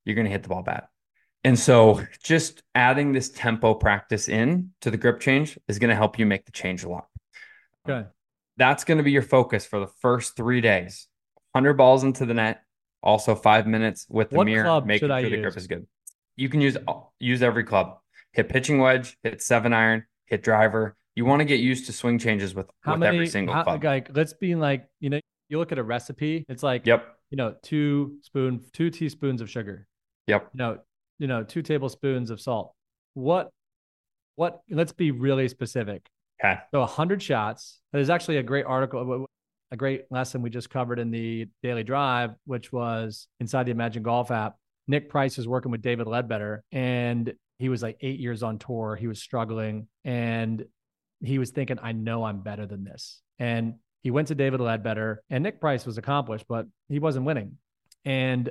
you're 0.04 0.14
going 0.14 0.26
to 0.26 0.30
hit 0.30 0.42
the 0.42 0.50
ball 0.50 0.62
bad. 0.62 0.84
And 1.46 1.56
so 1.56 2.04
just 2.20 2.64
adding 2.74 3.12
this 3.12 3.30
tempo 3.30 3.72
practice 3.72 4.28
in 4.28 4.72
to 4.80 4.90
the 4.90 4.96
grip 4.96 5.20
change 5.20 5.56
is 5.68 5.78
going 5.78 5.90
to 5.90 5.94
help 5.94 6.18
you 6.18 6.26
make 6.26 6.44
the 6.44 6.50
change 6.50 6.82
a 6.82 6.88
lot. 6.88 7.06
Okay. 7.88 8.08
That's 8.56 8.82
going 8.82 8.98
to 8.98 9.04
be 9.04 9.12
your 9.12 9.22
focus 9.22 9.64
for 9.64 9.78
the 9.78 9.86
first 9.86 10.34
three 10.34 10.60
days. 10.60 11.06
100 11.52 11.74
balls 11.74 12.02
into 12.02 12.26
the 12.26 12.34
net, 12.34 12.62
also 13.00 13.36
five 13.36 13.64
minutes 13.64 14.06
with 14.10 14.30
the 14.30 14.38
what 14.38 14.46
mirror, 14.46 14.80
making 14.80 15.08
sure 15.08 15.22
the 15.22 15.36
grip 15.36 15.56
is 15.56 15.68
good. 15.68 15.86
You 16.34 16.48
can 16.48 16.60
use 16.60 16.76
use 17.20 17.42
every 17.42 17.62
club 17.62 17.98
hit 18.32 18.48
pitching 18.48 18.80
wedge, 18.80 19.16
hit 19.22 19.40
seven 19.40 19.72
iron, 19.72 20.04
hit 20.26 20.42
driver. 20.42 20.96
You 21.14 21.26
want 21.26 21.40
to 21.40 21.44
get 21.44 21.60
used 21.60 21.86
to 21.86 21.92
swing 21.92 22.18
changes 22.18 22.56
with, 22.56 22.68
how 22.80 22.92
with 22.92 23.00
many, 23.00 23.16
every 23.18 23.28
single 23.28 23.54
how, 23.54 23.62
club. 23.62 23.84
Like, 23.84 24.10
let's 24.14 24.34
be 24.34 24.56
like, 24.56 24.88
you 24.98 25.10
know, 25.10 25.20
you 25.48 25.58
look 25.58 25.70
at 25.70 25.78
a 25.78 25.82
recipe, 25.84 26.44
it's 26.48 26.64
like, 26.64 26.86
yep, 26.86 27.16
you 27.30 27.36
know, 27.36 27.54
two 27.62 28.18
spoon, 28.22 28.64
two 28.72 28.90
teaspoons 28.90 29.40
of 29.40 29.48
sugar. 29.48 29.86
Yep. 30.26 30.50
You 30.52 30.58
know, 30.58 30.78
you 31.18 31.26
know, 31.26 31.42
two 31.42 31.62
tablespoons 31.62 32.30
of 32.30 32.40
salt. 32.40 32.72
What, 33.14 33.50
what, 34.34 34.60
let's 34.70 34.92
be 34.92 35.10
really 35.10 35.48
specific. 35.48 36.08
Okay. 36.44 36.60
So 36.70 36.80
100 36.80 37.22
shots. 37.22 37.80
There's 37.92 38.10
actually 38.10 38.36
a 38.36 38.42
great 38.42 38.66
article, 38.66 39.26
a 39.70 39.76
great 39.76 40.04
lesson 40.10 40.42
we 40.42 40.50
just 40.50 40.70
covered 40.70 40.98
in 40.98 41.10
the 41.10 41.48
daily 41.62 41.82
drive, 41.82 42.34
which 42.44 42.72
was 42.72 43.28
inside 43.40 43.66
the 43.66 43.70
Imagine 43.70 44.02
Golf 44.02 44.30
app. 44.30 44.56
Nick 44.86 45.08
Price 45.08 45.38
is 45.38 45.48
working 45.48 45.72
with 45.72 45.82
David 45.82 46.06
Leadbetter, 46.06 46.60
and 46.70 47.34
he 47.58 47.68
was 47.68 47.82
like 47.82 47.96
eight 48.00 48.20
years 48.20 48.42
on 48.42 48.58
tour. 48.58 48.96
He 48.96 49.06
was 49.06 49.20
struggling 49.20 49.88
and 50.04 50.64
he 51.20 51.38
was 51.38 51.50
thinking, 51.50 51.78
I 51.82 51.92
know 51.92 52.24
I'm 52.24 52.40
better 52.40 52.66
than 52.66 52.84
this. 52.84 53.22
And 53.38 53.76
he 54.02 54.10
went 54.10 54.28
to 54.28 54.34
David 54.34 54.60
Leadbetter 54.60 55.16
and 55.30 55.42
Nick 55.42 55.60
Price 55.60 55.86
was 55.86 55.98
accomplished, 55.98 56.44
but 56.48 56.66
he 56.88 56.98
wasn't 56.98 57.24
winning. 57.24 57.58
And 58.04 58.50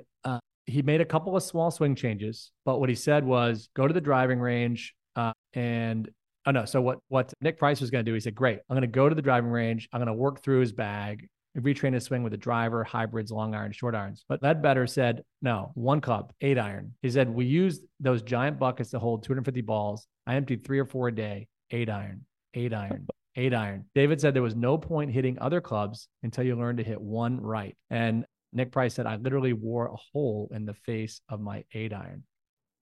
he 0.65 0.81
made 0.81 1.01
a 1.01 1.05
couple 1.05 1.35
of 1.35 1.43
small 1.43 1.71
swing 1.71 1.95
changes. 1.95 2.51
But 2.65 2.79
what 2.79 2.89
he 2.89 2.95
said 2.95 3.25
was 3.25 3.69
go 3.75 3.87
to 3.87 3.93
the 3.93 4.01
driving 4.01 4.39
range 4.39 4.93
uh, 5.15 5.33
and 5.53 6.09
oh 6.45 6.51
no. 6.51 6.65
So 6.65 6.81
what, 6.81 6.99
what 7.07 7.33
Nick 7.41 7.57
Price 7.57 7.81
was 7.81 7.91
going 7.91 8.03
to 8.03 8.09
do, 8.09 8.13
he 8.13 8.19
said, 8.19 8.35
great, 8.35 8.59
I'm 8.69 8.75
going 8.75 8.81
to 8.81 8.87
go 8.87 9.07
to 9.09 9.15
the 9.15 9.21
driving 9.21 9.49
range. 9.49 9.87
I'm 9.93 9.99
going 9.99 10.07
to 10.07 10.13
work 10.13 10.43
through 10.43 10.59
his 10.61 10.73
bag 10.73 11.27
and 11.53 11.63
retrain 11.63 11.93
his 11.93 12.03
swing 12.03 12.23
with 12.23 12.33
a 12.33 12.37
driver, 12.37 12.83
hybrids, 12.83 13.31
long 13.31 13.55
iron, 13.55 13.71
short 13.71 13.95
irons. 13.95 14.25
But 14.27 14.41
Leadbetter 14.41 14.89
said, 14.89 15.23
no, 15.41 15.71
one 15.75 16.01
club, 16.01 16.33
eight 16.41 16.57
iron. 16.57 16.93
He 17.01 17.09
said, 17.09 17.29
we 17.29 17.45
used 17.45 17.83
those 17.99 18.21
giant 18.21 18.59
buckets 18.59 18.89
to 18.91 18.99
hold 18.99 19.23
250 19.23 19.61
balls. 19.61 20.05
I 20.27 20.35
emptied 20.35 20.65
three 20.65 20.79
or 20.79 20.85
four 20.85 21.07
a 21.07 21.15
day, 21.15 21.47
eight 21.71 21.89
iron, 21.89 22.25
eight 22.53 22.73
iron, 22.73 23.07
eight 23.35 23.53
iron. 23.53 23.85
David 23.95 24.19
said 24.19 24.33
there 24.33 24.41
was 24.41 24.55
no 24.55 24.77
point 24.77 25.11
hitting 25.11 25.37
other 25.39 25.61
clubs 25.61 26.09
until 26.23 26.43
you 26.43 26.55
learn 26.55 26.77
to 26.77 26.83
hit 26.83 26.99
one 26.99 27.39
right. 27.39 27.77
And 27.89 28.25
Nick 28.55 28.71
Price 28.71 28.93
said, 28.93 29.05
I 29.05 29.17
literally 29.17 29.53
wore 29.53 29.87
a 29.87 29.95
hole 30.13 30.49
in 30.53 30.65
the 30.65 30.73
face 30.73 31.21
of 31.29 31.41
my 31.41 31.65
eight 31.73 31.93
iron. 31.93 32.23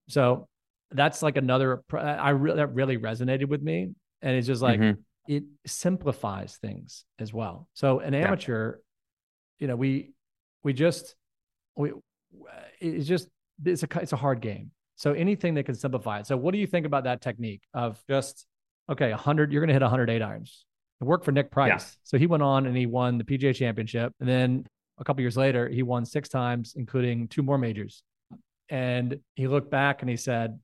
So 0.07 0.47
that's 0.91 1.23
like 1.23 1.35
another, 1.35 1.83
I 1.91 2.29
really, 2.29 2.57
that 2.57 2.73
really 2.73 2.97
resonated 2.97 3.47
with 3.47 3.61
me. 3.61 3.89
And 4.21 4.35
it's 4.37 4.47
just 4.47 4.61
like, 4.61 4.79
mm-hmm. 4.79 5.01
it 5.27 5.43
simplifies 5.65 6.57
things 6.57 7.05
as 7.19 7.33
well. 7.33 7.67
So 7.73 7.99
an 7.99 8.13
amateur, 8.13 8.75
yeah. 8.75 8.81
you 9.59 9.67
know, 9.67 9.75
we, 9.75 10.13
we 10.63 10.73
just, 10.73 11.15
we, 11.75 11.91
it's 12.79 13.07
just, 13.07 13.27
it's 13.65 13.83
a, 13.83 13.87
it's 13.99 14.13
a 14.13 14.17
hard 14.17 14.39
game. 14.39 14.71
So 14.95 15.13
anything 15.13 15.55
that 15.55 15.65
can 15.65 15.75
simplify 15.75 16.19
it. 16.19 16.27
So 16.27 16.37
what 16.37 16.53
do 16.53 16.59
you 16.59 16.67
think 16.67 16.85
about 16.85 17.05
that 17.05 17.21
technique 17.21 17.63
of 17.73 17.99
just, 18.07 18.45
okay, 18.89 19.09
100, 19.09 19.51
you're 19.51 19.61
going 19.61 19.69
to 19.69 19.73
hit 19.73 19.81
108 19.81 20.21
irons. 20.21 20.65
It 21.01 21.05
worked 21.05 21.25
for 21.25 21.31
Nick 21.31 21.49
Price. 21.49 21.69
Yeah. 21.69 21.99
So 22.03 22.17
he 22.19 22.27
went 22.27 22.43
on 22.43 22.67
and 22.67 22.77
he 22.77 22.85
won 22.85 23.17
the 23.17 23.23
PGA 23.23 23.55
championship. 23.55 24.13
And 24.19 24.29
then 24.29 24.65
a 24.97 25.03
couple 25.03 25.21
years 25.21 25.37
later, 25.37 25.67
he 25.67 25.83
won 25.83 26.05
six 26.05 26.29
times, 26.29 26.73
including 26.75 27.27
two 27.27 27.43
more 27.43 27.57
majors. 27.57 28.03
And 28.69 29.19
he 29.35 29.47
looked 29.47 29.69
back 29.69 30.01
and 30.01 30.09
he 30.09 30.17
said, 30.17 30.59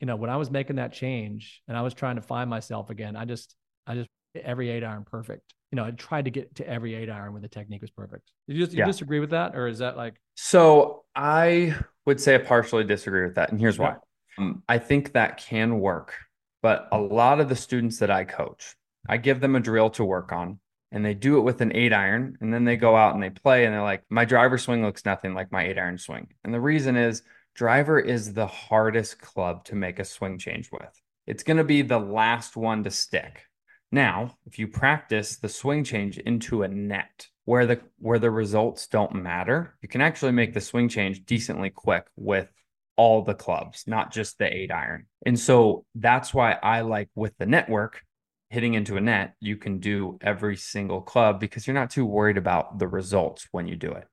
you 0.00 0.06
know, 0.06 0.16
when 0.16 0.30
I 0.30 0.36
was 0.36 0.50
making 0.50 0.76
that 0.76 0.92
change 0.92 1.62
and 1.68 1.76
I 1.76 1.82
was 1.82 1.94
trying 1.94 2.16
to 2.16 2.22
find 2.22 2.48
myself 2.48 2.90
again, 2.90 3.16
I 3.16 3.24
just, 3.24 3.54
I 3.86 3.94
just 3.94 4.08
every 4.34 4.70
eight 4.70 4.84
iron 4.84 5.04
perfect. 5.04 5.54
You 5.70 5.76
know, 5.76 5.84
I 5.84 5.90
tried 5.92 6.24
to 6.24 6.30
get 6.30 6.54
to 6.56 6.68
every 6.68 6.94
eight 6.94 7.10
iron 7.10 7.32
when 7.32 7.42
the 7.42 7.48
technique 7.48 7.80
was 7.80 7.90
perfect. 7.90 8.30
Did 8.48 8.56
you, 8.56 8.64
just, 8.64 8.76
yeah. 8.76 8.84
you 8.84 8.92
disagree 8.92 9.20
with 9.20 9.30
that, 9.30 9.54
or 9.54 9.68
is 9.68 9.78
that 9.78 9.96
like? 9.96 10.14
So 10.36 11.04
I 11.14 11.76
would 12.06 12.20
say 12.20 12.34
I 12.34 12.38
partially 12.38 12.84
disagree 12.84 13.24
with 13.24 13.36
that, 13.36 13.50
and 13.50 13.60
here's 13.60 13.78
why. 13.78 13.96
Um, 14.38 14.62
I 14.68 14.78
think 14.78 15.12
that 15.12 15.36
can 15.36 15.78
work, 15.78 16.14
but 16.62 16.88
a 16.90 16.98
lot 16.98 17.40
of 17.40 17.48
the 17.48 17.56
students 17.56 17.98
that 17.98 18.10
I 18.10 18.24
coach, 18.24 18.74
I 19.08 19.16
give 19.16 19.40
them 19.40 19.54
a 19.54 19.60
drill 19.60 19.90
to 19.90 20.04
work 20.04 20.32
on, 20.32 20.58
and 20.92 21.04
they 21.04 21.14
do 21.14 21.38
it 21.38 21.42
with 21.42 21.60
an 21.60 21.74
eight 21.74 21.92
iron, 21.92 22.36
and 22.40 22.52
then 22.52 22.64
they 22.64 22.76
go 22.76 22.96
out 22.96 23.14
and 23.14 23.22
they 23.22 23.30
play, 23.30 23.64
and 23.64 23.74
they're 23.74 23.82
like, 23.82 24.04
my 24.10 24.24
driver 24.24 24.58
swing 24.58 24.82
looks 24.82 25.04
nothing 25.04 25.34
like 25.34 25.52
my 25.52 25.64
eight 25.64 25.78
iron 25.78 25.98
swing, 25.98 26.28
and 26.44 26.52
the 26.52 26.60
reason 26.60 26.96
is 26.96 27.22
driver 27.54 27.98
is 27.98 28.32
the 28.32 28.46
hardest 28.46 29.20
club 29.20 29.64
to 29.64 29.74
make 29.74 29.98
a 29.98 30.04
swing 30.04 30.38
change 30.38 30.70
with. 30.72 31.00
It's 31.26 31.42
going 31.42 31.56
to 31.58 31.64
be 31.64 31.82
the 31.82 31.98
last 31.98 32.56
one 32.56 32.84
to 32.84 32.90
stick. 32.90 33.46
Now, 33.92 34.36
if 34.46 34.58
you 34.58 34.68
practice 34.68 35.36
the 35.36 35.48
swing 35.48 35.84
change 35.84 36.18
into 36.18 36.62
a 36.62 36.68
net 36.68 37.28
where 37.44 37.66
the 37.66 37.80
where 37.98 38.18
the 38.18 38.30
results 38.30 38.86
don't 38.86 39.14
matter, 39.14 39.74
you 39.82 39.88
can 39.88 40.00
actually 40.00 40.32
make 40.32 40.54
the 40.54 40.60
swing 40.60 40.88
change 40.88 41.24
decently 41.24 41.70
quick 41.70 42.06
with 42.16 42.48
all 42.96 43.22
the 43.22 43.34
clubs, 43.34 43.84
not 43.86 44.12
just 44.12 44.38
the 44.38 44.54
8 44.54 44.70
iron. 44.70 45.06
And 45.24 45.38
so 45.38 45.86
that's 45.94 46.34
why 46.34 46.52
I 46.52 46.82
like 46.82 47.08
with 47.14 47.32
the 47.38 47.46
network 47.46 48.02
hitting 48.50 48.74
into 48.74 48.96
a 48.96 49.00
net, 49.00 49.34
you 49.40 49.56
can 49.56 49.78
do 49.78 50.18
every 50.20 50.56
single 50.56 51.00
club 51.00 51.40
because 51.40 51.66
you're 51.66 51.74
not 51.74 51.90
too 51.90 52.04
worried 52.04 52.36
about 52.36 52.78
the 52.78 52.88
results 52.88 53.48
when 53.52 53.66
you 53.66 53.76
do 53.76 53.92
it. 53.92 54.06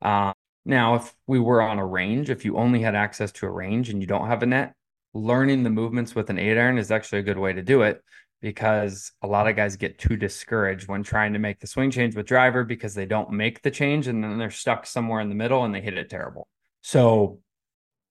Um, 0.00 0.32
now, 0.64 0.94
if 0.94 1.14
we 1.26 1.40
were 1.40 1.60
on 1.60 1.78
a 1.78 1.86
range, 1.86 2.30
if 2.30 2.44
you 2.44 2.56
only 2.56 2.80
had 2.80 2.94
access 2.94 3.32
to 3.32 3.46
a 3.46 3.50
range 3.50 3.90
and 3.90 4.00
you 4.00 4.06
don't 4.06 4.28
have 4.28 4.42
a 4.42 4.46
net, 4.46 4.74
learning 5.12 5.64
the 5.64 5.70
movements 5.70 6.14
with 6.14 6.30
an 6.30 6.38
eight 6.38 6.56
iron 6.56 6.78
is 6.78 6.90
actually 6.90 7.18
a 7.18 7.24
good 7.24 7.38
way 7.38 7.52
to 7.52 7.62
do 7.62 7.82
it 7.82 8.02
because 8.40 9.12
a 9.22 9.26
lot 9.26 9.48
of 9.48 9.56
guys 9.56 9.76
get 9.76 9.98
too 9.98 10.16
discouraged 10.16 10.88
when 10.88 11.02
trying 11.02 11.32
to 11.32 11.38
make 11.38 11.60
the 11.60 11.66
swing 11.66 11.90
change 11.90 12.14
with 12.16 12.26
driver 12.26 12.64
because 12.64 12.94
they 12.94 13.06
don't 13.06 13.30
make 13.30 13.62
the 13.62 13.70
change 13.70 14.06
and 14.06 14.22
then 14.22 14.38
they're 14.38 14.50
stuck 14.50 14.86
somewhere 14.86 15.20
in 15.20 15.28
the 15.28 15.34
middle 15.34 15.64
and 15.64 15.74
they 15.74 15.80
hit 15.80 15.98
it 15.98 16.08
terrible. 16.08 16.48
So 16.82 17.40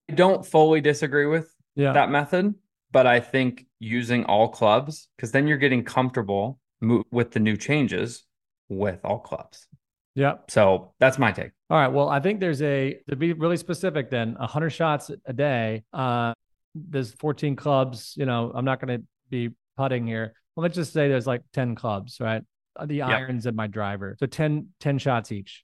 I 0.10 0.14
don't 0.14 0.46
fully 0.46 0.82
disagree 0.82 1.26
with 1.26 1.54
yeah. 1.76 1.94
that 1.94 2.10
method, 2.10 2.56
but 2.92 3.08
I 3.08 3.20
think 3.20 3.66
using 3.80 4.26
all 4.26 4.50
clubs 4.50 5.08
because 5.16 5.32
then 5.32 5.48
you're 5.48 5.58
getting 5.58 5.84
comfortable 5.84 6.60
mo- 6.82 7.04
with 7.12 7.32
the 7.32 7.40
new 7.40 7.58
changes 7.58 8.26
with 8.70 9.00
all 9.04 9.20
clubs. 9.20 9.68
Yeah. 10.16 10.36
So 10.50 10.94
that's 11.00 11.18
my 11.18 11.32
take. 11.32 11.52
All 11.70 11.78
right. 11.78 11.88
Well, 11.88 12.10
I 12.10 12.20
think 12.20 12.40
there's 12.40 12.62
a 12.62 13.00
to 13.10 13.16
be 13.16 13.34
really 13.34 13.58
specific. 13.58 14.10
Then 14.10 14.36
100 14.36 14.70
shots 14.70 15.10
a 15.26 15.34
day. 15.34 15.84
Uh, 15.94 16.34
there's 16.76 17.14
14 17.14 17.56
clubs. 17.56 18.14
You 18.18 18.26
know, 18.26 18.52
I'm 18.54 18.66
not 18.66 18.82
going 18.82 19.00
to 19.00 19.06
be 19.30 19.52
putting 19.78 20.06
here. 20.06 20.34
Well, 20.56 20.64
let's 20.64 20.76
just 20.76 20.92
say 20.92 21.08
there's 21.08 21.28
like 21.28 21.44
10 21.54 21.76
clubs, 21.76 22.20
right? 22.20 22.44
Uh, 22.76 22.86
the 22.86 22.96
yep. 22.96 23.08
irons 23.08 23.46
and 23.46 23.56
my 23.56 23.68
driver. 23.68 24.18
So 24.20 24.26
10, 24.26 24.68
10 24.80 24.98
shots 24.98 25.32
each. 25.32 25.64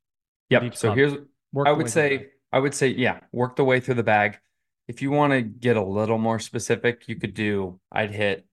Yep. 0.50 0.64
Each 0.64 0.78
so 0.78 0.88
club. 0.90 0.98
here's 0.98 1.14
work 1.52 1.68
I 1.68 1.72
would 1.72 1.90
say 1.90 2.28
I 2.54 2.60
would 2.60 2.74
say 2.74 2.88
yeah, 2.88 3.20
work 3.34 3.58
the 3.58 3.66
way 3.66 3.80
through 3.80 3.96
the 3.96 4.04
bag. 4.04 4.40
If 4.88 5.02
you 5.02 5.12
want 5.12 5.34
to 5.34 5.42
get 5.42 5.78
a 5.78 5.84
little 5.84 6.18
more 6.18 6.40
specific, 6.40 7.08
you 7.08 7.16
could 7.16 7.34
do 7.34 7.80
I'd 7.92 8.12
hit 8.12 8.46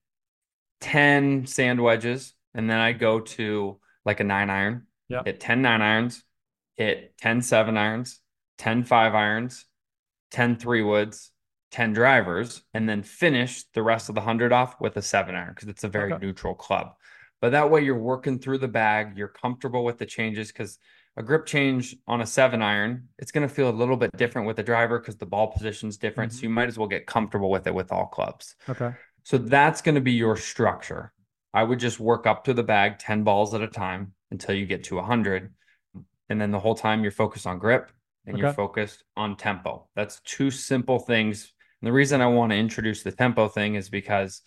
10 0.81 1.47
sand 1.47 1.81
wedges 1.81 2.35
and 2.55 2.69
then 2.69 2.79
I 2.79 2.93
go 2.93 3.21
to 3.21 3.79
like 4.05 4.21
a 4.21 4.25
9 4.25 4.51
iron 4.51 4.87
yeah. 5.09 5.23
Hit 5.25 5.41
10 5.41 5.63
nine 5.63 5.83
irons, 5.83 6.23
hit 6.77 7.17
10 7.19 7.43
seven 7.43 7.77
irons, 7.77 8.21
10 8.59 8.85
five 8.85 9.15
irons, 9.15 9.67
10 10.31 10.57
three 10.57 10.83
woods, 10.83 11.31
10 11.73 11.93
drivers, 11.93 12.63
and 12.73 12.89
then 12.89 13.03
finish 13.03 13.65
the 13.75 13.83
rest 13.83 14.09
of 14.09 14.15
the 14.15 14.21
100 14.21 14.53
off 14.53 14.81
with 14.81 14.97
a 14.97 15.03
seven 15.03 15.35
iron 15.35 15.51
because 15.55 15.69
it's 15.69 15.85
a 15.85 15.89
very 15.89 16.13
okay. 16.13 16.25
neutral 16.25 16.55
club. 16.55 16.95
But 17.41 17.51
that 17.51 17.71
way 17.71 17.85
you're 17.85 17.99
working 17.99 18.39
through 18.39 18.59
the 18.59 18.69
bag, 18.69 19.19
you're 19.19 19.29
comfortable 19.29 19.85
with 19.85 19.99
the 19.99 20.07
changes 20.07 20.49
because 20.49 20.79
a 21.17 21.23
grip 21.23 21.47
change 21.47 21.97
on 22.07 22.21
a 22.21 22.27
seven 22.27 22.61
iron, 22.61 23.09
it's 23.19 23.31
going 23.31 23.47
to 23.47 23.55
feel 23.55 23.69
a 23.69 23.71
little 23.71 23.97
bit 23.97 24.11
different 24.17 24.47
with 24.47 24.57
the 24.57 24.63
driver 24.63 24.99
because 24.99 25.17
the 25.17 25.27
ball 25.27 25.49
position's 25.49 25.97
different. 25.97 26.33
Mm-hmm. 26.33 26.39
So 26.39 26.43
you 26.43 26.51
might 26.51 26.69
as 26.69 26.79
well 26.79 26.89
get 26.89 27.07
comfortable 27.07 27.51
with 27.51 27.67
it 27.67 27.75
with 27.75 27.93
all 27.93 28.07
clubs. 28.07 28.57
Okay. 28.69 28.93
So 29.23 29.39
that's 29.39 29.81
going 29.81 29.95
to 29.95 30.01
be 30.01 30.13
your 30.13 30.37
structure. 30.37 31.13
I 31.53 31.63
would 31.63 31.79
just 31.79 32.01
work 32.01 32.27
up 32.27 32.45
to 32.45 32.55
the 32.55 32.65
bag 32.65 32.99
10 32.99 33.23
balls 33.23 33.55
at 33.55 33.63
a 33.63 33.69
time 33.69 34.13
until 34.33 34.55
you 34.57 34.67
get 34.67 34.85
to 34.85 34.97
100. 34.97 35.55
And 36.29 36.41
then 36.41 36.51
the 36.51 36.59
whole 36.59 36.75
time 36.75 37.03
you're 37.03 37.13
focused 37.13 37.47
on 37.47 37.59
grip 37.59 37.93
and 38.27 38.35
okay. 38.35 38.43
you're 38.43 38.53
focused 38.53 39.05
on 39.17 39.37
tempo. 39.37 39.87
That's 39.95 40.21
two 40.21 40.51
simple 40.51 40.99
things. 40.99 41.53
And 41.81 41.87
the 41.87 41.93
reason 41.93 42.21
I 42.21 42.27
want 42.27 42.51
to 42.51 42.57
introduce 42.57 43.03
the 43.03 43.13
tempo 43.13 43.49
thing 43.49 43.77
is 43.77 43.89
because 43.89 44.43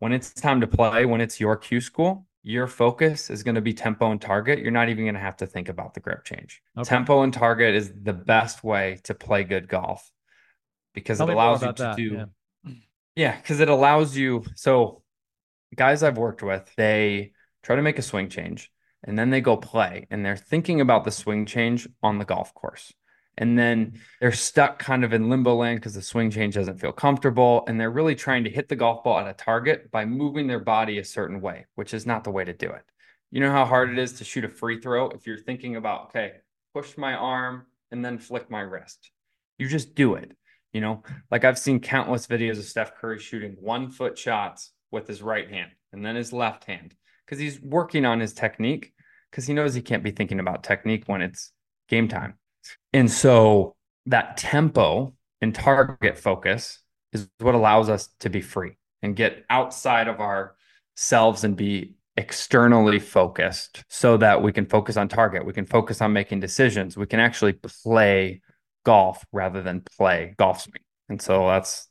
when 0.00 0.12
it's 0.12 0.34
time 0.34 0.60
to 0.60 0.66
play, 0.66 1.06
when 1.06 1.20
it's 1.20 1.40
your 1.40 1.56
Q 1.56 1.80
school, 1.80 2.26
your 2.42 2.66
focus 2.66 3.30
is 3.30 3.42
going 3.42 3.54
to 3.54 3.60
be 3.60 3.72
tempo 3.72 4.10
and 4.10 4.20
target. 4.20 4.58
You're 4.58 4.72
not 4.72 4.88
even 4.88 5.04
going 5.04 5.14
to 5.14 5.20
have 5.20 5.36
to 5.38 5.46
think 5.46 5.68
about 5.68 5.94
the 5.94 6.00
grip 6.00 6.24
change. 6.24 6.60
Okay. 6.76 6.88
Tempo 6.88 7.22
and 7.22 7.32
target 7.32 7.74
is 7.74 7.92
the 8.02 8.12
best 8.12 8.64
way 8.64 8.98
to 9.04 9.14
play 9.14 9.44
good 9.44 9.68
golf 9.68 10.10
because 10.92 11.18
Tell 11.18 11.30
it 11.30 11.34
allows 11.34 11.62
you 11.62 11.72
to 11.72 11.82
that. 11.82 11.96
do. 11.96 12.24
Yeah, 13.14 13.36
because 13.36 13.58
yeah, 13.58 13.64
it 13.64 13.68
allows 13.68 14.16
you. 14.16 14.44
So, 14.56 15.02
guys 15.76 16.02
I've 16.02 16.18
worked 16.18 16.42
with, 16.42 16.68
they 16.76 17.32
try 17.62 17.76
to 17.76 17.82
make 17.82 17.98
a 17.98 18.02
swing 18.02 18.28
change 18.28 18.70
and 19.04 19.18
then 19.18 19.30
they 19.30 19.40
go 19.40 19.56
play 19.56 20.06
and 20.10 20.24
they're 20.24 20.36
thinking 20.36 20.80
about 20.80 21.04
the 21.04 21.10
swing 21.10 21.46
change 21.46 21.88
on 22.02 22.18
the 22.18 22.24
golf 22.24 22.54
course. 22.54 22.92
And 23.38 23.58
then 23.58 23.98
they're 24.20 24.32
stuck 24.32 24.78
kind 24.78 25.04
of 25.04 25.12
in 25.12 25.30
limbo 25.30 25.54
land 25.54 25.80
because 25.80 25.94
the 25.94 26.02
swing 26.02 26.30
change 26.30 26.54
doesn't 26.54 26.80
feel 26.80 26.92
comfortable. 26.92 27.64
And 27.66 27.80
they're 27.80 27.90
really 27.90 28.14
trying 28.14 28.44
to 28.44 28.50
hit 28.50 28.68
the 28.68 28.76
golf 28.76 29.04
ball 29.04 29.18
at 29.18 29.28
a 29.28 29.32
target 29.32 29.90
by 29.90 30.04
moving 30.04 30.46
their 30.46 30.60
body 30.60 30.98
a 30.98 31.04
certain 31.04 31.40
way, 31.40 31.66
which 31.74 31.94
is 31.94 32.06
not 32.06 32.24
the 32.24 32.30
way 32.30 32.44
to 32.44 32.52
do 32.52 32.70
it. 32.70 32.82
You 33.30 33.40
know 33.40 33.50
how 33.50 33.64
hard 33.64 33.90
it 33.90 33.98
is 33.98 34.12
to 34.14 34.24
shoot 34.24 34.44
a 34.44 34.48
free 34.48 34.80
throw 34.80 35.08
if 35.08 35.26
you're 35.26 35.38
thinking 35.38 35.76
about, 35.76 36.06
okay, 36.06 36.32
push 36.74 36.98
my 36.98 37.14
arm 37.14 37.66
and 37.90 38.04
then 38.04 38.18
flick 38.18 38.50
my 38.50 38.60
wrist. 38.60 39.10
You 39.58 39.68
just 39.68 39.94
do 39.94 40.14
it. 40.14 40.36
You 40.72 40.80
know, 40.80 41.02
like 41.30 41.44
I've 41.44 41.58
seen 41.58 41.80
countless 41.80 42.26
videos 42.26 42.58
of 42.58 42.64
Steph 42.64 42.96
Curry 42.96 43.18
shooting 43.18 43.56
one 43.60 43.90
foot 43.90 44.18
shots 44.18 44.72
with 44.90 45.06
his 45.06 45.22
right 45.22 45.48
hand 45.48 45.70
and 45.92 46.04
then 46.04 46.16
his 46.16 46.32
left 46.32 46.64
hand 46.64 46.94
because 47.24 47.38
he's 47.38 47.60
working 47.60 48.04
on 48.04 48.20
his 48.20 48.32
technique 48.32 48.92
because 49.30 49.46
he 49.46 49.54
knows 49.54 49.74
he 49.74 49.82
can't 49.82 50.04
be 50.04 50.10
thinking 50.10 50.40
about 50.40 50.62
technique 50.62 51.04
when 51.06 51.22
it's 51.22 51.52
game 51.88 52.08
time. 52.08 52.34
And 52.92 53.10
so 53.10 53.74
that 54.06 54.36
tempo 54.36 55.14
and 55.40 55.54
target 55.54 56.18
focus 56.18 56.78
is 57.12 57.28
what 57.38 57.54
allows 57.54 57.88
us 57.88 58.08
to 58.20 58.30
be 58.30 58.40
free 58.40 58.78
and 59.02 59.16
get 59.16 59.44
outside 59.50 60.08
of 60.08 60.20
ourselves 60.20 61.44
and 61.44 61.56
be 61.56 61.94
externally 62.16 62.98
focused 62.98 63.84
so 63.88 64.16
that 64.18 64.42
we 64.42 64.52
can 64.52 64.66
focus 64.66 64.96
on 64.96 65.08
target. 65.08 65.44
We 65.44 65.52
can 65.52 65.66
focus 65.66 66.00
on 66.00 66.12
making 66.12 66.40
decisions. 66.40 66.96
We 66.96 67.06
can 67.06 67.20
actually 67.20 67.54
play 67.54 68.42
golf 68.84 69.24
rather 69.32 69.62
than 69.62 69.82
play 69.96 70.34
golf 70.38 70.62
swing. 70.62 70.82
And 71.08 71.20
so 71.20 71.46
that's 71.46 71.88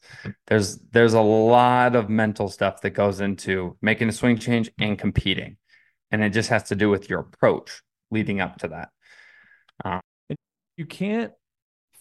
there's 0.48 0.80
there's 0.92 1.14
a 1.14 1.22
lot 1.22 1.96
of 1.96 2.10
mental 2.10 2.48
stuff 2.48 2.82
that 2.82 2.92
goes 2.92 3.22
into 3.22 3.78
making 3.82 4.10
a 4.10 4.12
swing 4.12 4.38
change 4.38 4.72
and 4.80 4.98
competing 4.98 5.58
and 6.12 6.24
it 6.24 6.32
just 6.32 6.50
has 6.50 6.64
to 6.64 6.76
do 6.76 6.90
with 6.90 7.10
your 7.10 7.20
approach 7.22 7.82
leading 8.12 8.42
up 8.42 8.58
to 8.58 8.68
that. 8.68 8.90
Um, 9.84 10.02
you 10.78 10.86
can't 10.86 11.32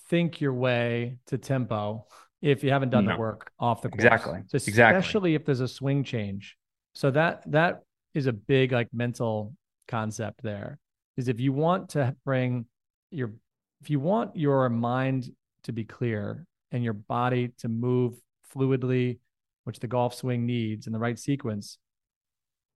think 0.08 0.40
your 0.40 0.52
way 0.52 1.16
to 1.26 1.38
tempo 1.38 2.06
if 2.42 2.64
you 2.64 2.70
haven't 2.70 2.90
done 2.90 3.04
no. 3.04 3.12
the 3.12 3.18
work 3.18 3.50
off 3.58 3.82
the 3.82 3.88
course. 3.88 4.04
Exactly. 4.04 4.40
Especially 4.52 4.70
exactly. 4.70 5.34
if 5.34 5.44
there's 5.44 5.60
a 5.60 5.68
swing 5.68 6.04
change. 6.04 6.56
So 6.94 7.10
that 7.12 7.42
that 7.50 7.82
is 8.14 8.26
a 8.26 8.32
big 8.32 8.72
like 8.72 8.88
mental 8.92 9.54
concept 9.88 10.42
there. 10.42 10.78
Is 11.16 11.28
if 11.28 11.38
you 11.38 11.52
want 11.52 11.90
to 11.90 12.16
bring 12.24 12.66
your 13.10 13.32
if 13.80 13.90
you 13.90 14.00
want 14.00 14.36
your 14.36 14.68
mind 14.68 15.30
to 15.64 15.72
be 15.72 15.84
clear 15.84 16.46
and 16.72 16.82
your 16.82 16.94
body 16.94 17.52
to 17.58 17.68
move 17.68 18.14
fluidly, 18.54 19.18
which 19.64 19.78
the 19.78 19.86
golf 19.86 20.14
swing 20.14 20.46
needs 20.46 20.86
in 20.86 20.92
the 20.92 20.98
right 20.98 21.18
sequence, 21.18 21.78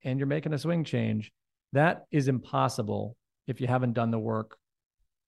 and 0.03 0.19
you're 0.19 0.27
making 0.27 0.53
a 0.53 0.59
swing 0.59 0.85
change, 0.85 1.33
that 1.73 2.05
is 2.11 2.29
impossible 2.29 3.17
if 3.47 3.61
you 3.61 3.67
haven't 3.67 3.93
done 3.93 4.11
the 4.11 4.19
work, 4.19 4.57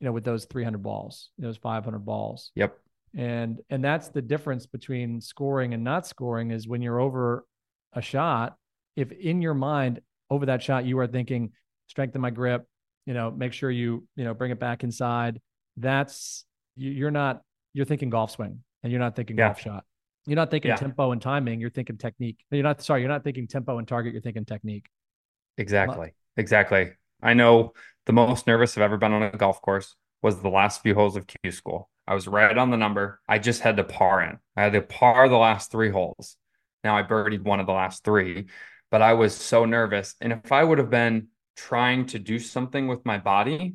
you 0.00 0.04
know, 0.04 0.12
with 0.12 0.24
those 0.24 0.44
300 0.46 0.82
balls, 0.82 1.30
those 1.38 1.56
500 1.56 1.98
balls. 2.00 2.50
Yep. 2.54 2.78
And 3.16 3.60
and 3.70 3.82
that's 3.82 4.08
the 4.08 4.20
difference 4.20 4.66
between 4.66 5.20
scoring 5.20 5.72
and 5.72 5.82
not 5.82 6.06
scoring 6.06 6.50
is 6.50 6.68
when 6.68 6.82
you're 6.82 7.00
over 7.00 7.46
a 7.94 8.02
shot, 8.02 8.56
if 8.94 9.10
in 9.10 9.40
your 9.40 9.54
mind 9.54 10.00
over 10.28 10.46
that 10.46 10.62
shot 10.62 10.84
you 10.84 10.98
are 10.98 11.06
thinking 11.06 11.52
strengthen 11.86 12.20
my 12.20 12.30
grip, 12.30 12.66
you 13.06 13.14
know, 13.14 13.30
make 13.30 13.52
sure 13.52 13.70
you, 13.70 14.06
you 14.16 14.24
know, 14.24 14.34
bring 14.34 14.50
it 14.50 14.60
back 14.60 14.84
inside, 14.84 15.40
that's 15.78 16.44
you're 16.76 17.10
not 17.10 17.40
you're 17.72 17.86
thinking 17.86 18.10
golf 18.10 18.32
swing 18.32 18.62
and 18.82 18.92
you're 18.92 19.00
not 19.00 19.16
thinking 19.16 19.38
yeah. 19.38 19.48
golf 19.48 19.60
shot. 19.60 19.84
You're 20.26 20.36
not 20.36 20.50
thinking 20.50 20.70
yeah. 20.70 20.76
tempo 20.76 21.12
and 21.12 21.22
timing, 21.22 21.60
you're 21.60 21.70
thinking 21.70 21.96
technique. 21.96 22.44
You're 22.50 22.64
not 22.64 22.82
sorry, 22.82 23.00
you're 23.00 23.08
not 23.08 23.24
thinking 23.24 23.46
tempo 23.46 23.78
and 23.78 23.88
target, 23.88 24.12
you're 24.12 24.22
thinking 24.22 24.44
technique. 24.44 24.86
Exactly. 25.56 26.12
Exactly. 26.36 26.90
I 27.22 27.32
know 27.34 27.72
the 28.06 28.12
most 28.12 28.46
nervous 28.46 28.76
I've 28.76 28.82
ever 28.82 28.96
been 28.96 29.12
on 29.12 29.22
a 29.22 29.30
golf 29.30 29.60
course 29.60 29.94
was 30.22 30.40
the 30.40 30.48
last 30.48 30.82
few 30.82 30.94
holes 30.94 31.16
of 31.16 31.26
Q 31.26 31.50
school. 31.50 31.90
I 32.06 32.14
was 32.14 32.28
right 32.28 32.56
on 32.56 32.70
the 32.70 32.76
number. 32.76 33.20
I 33.28 33.38
just 33.38 33.60
had 33.60 33.76
to 33.76 33.84
par 33.84 34.22
in. 34.22 34.38
I 34.56 34.62
had 34.62 34.72
to 34.72 34.82
par 34.82 35.28
the 35.28 35.36
last 35.36 35.70
three 35.70 35.90
holes. 35.90 36.36
Now 36.84 36.96
I 36.96 37.02
birdied 37.02 37.42
one 37.42 37.60
of 37.60 37.66
the 37.66 37.72
last 37.72 38.04
three, 38.04 38.46
but 38.90 39.02
I 39.02 39.14
was 39.14 39.34
so 39.34 39.64
nervous. 39.64 40.14
And 40.20 40.32
if 40.32 40.52
I 40.52 40.62
would 40.62 40.78
have 40.78 40.90
been 40.90 41.28
trying 41.56 42.06
to 42.06 42.18
do 42.18 42.38
something 42.38 42.86
with 42.86 43.04
my 43.04 43.18
body, 43.18 43.74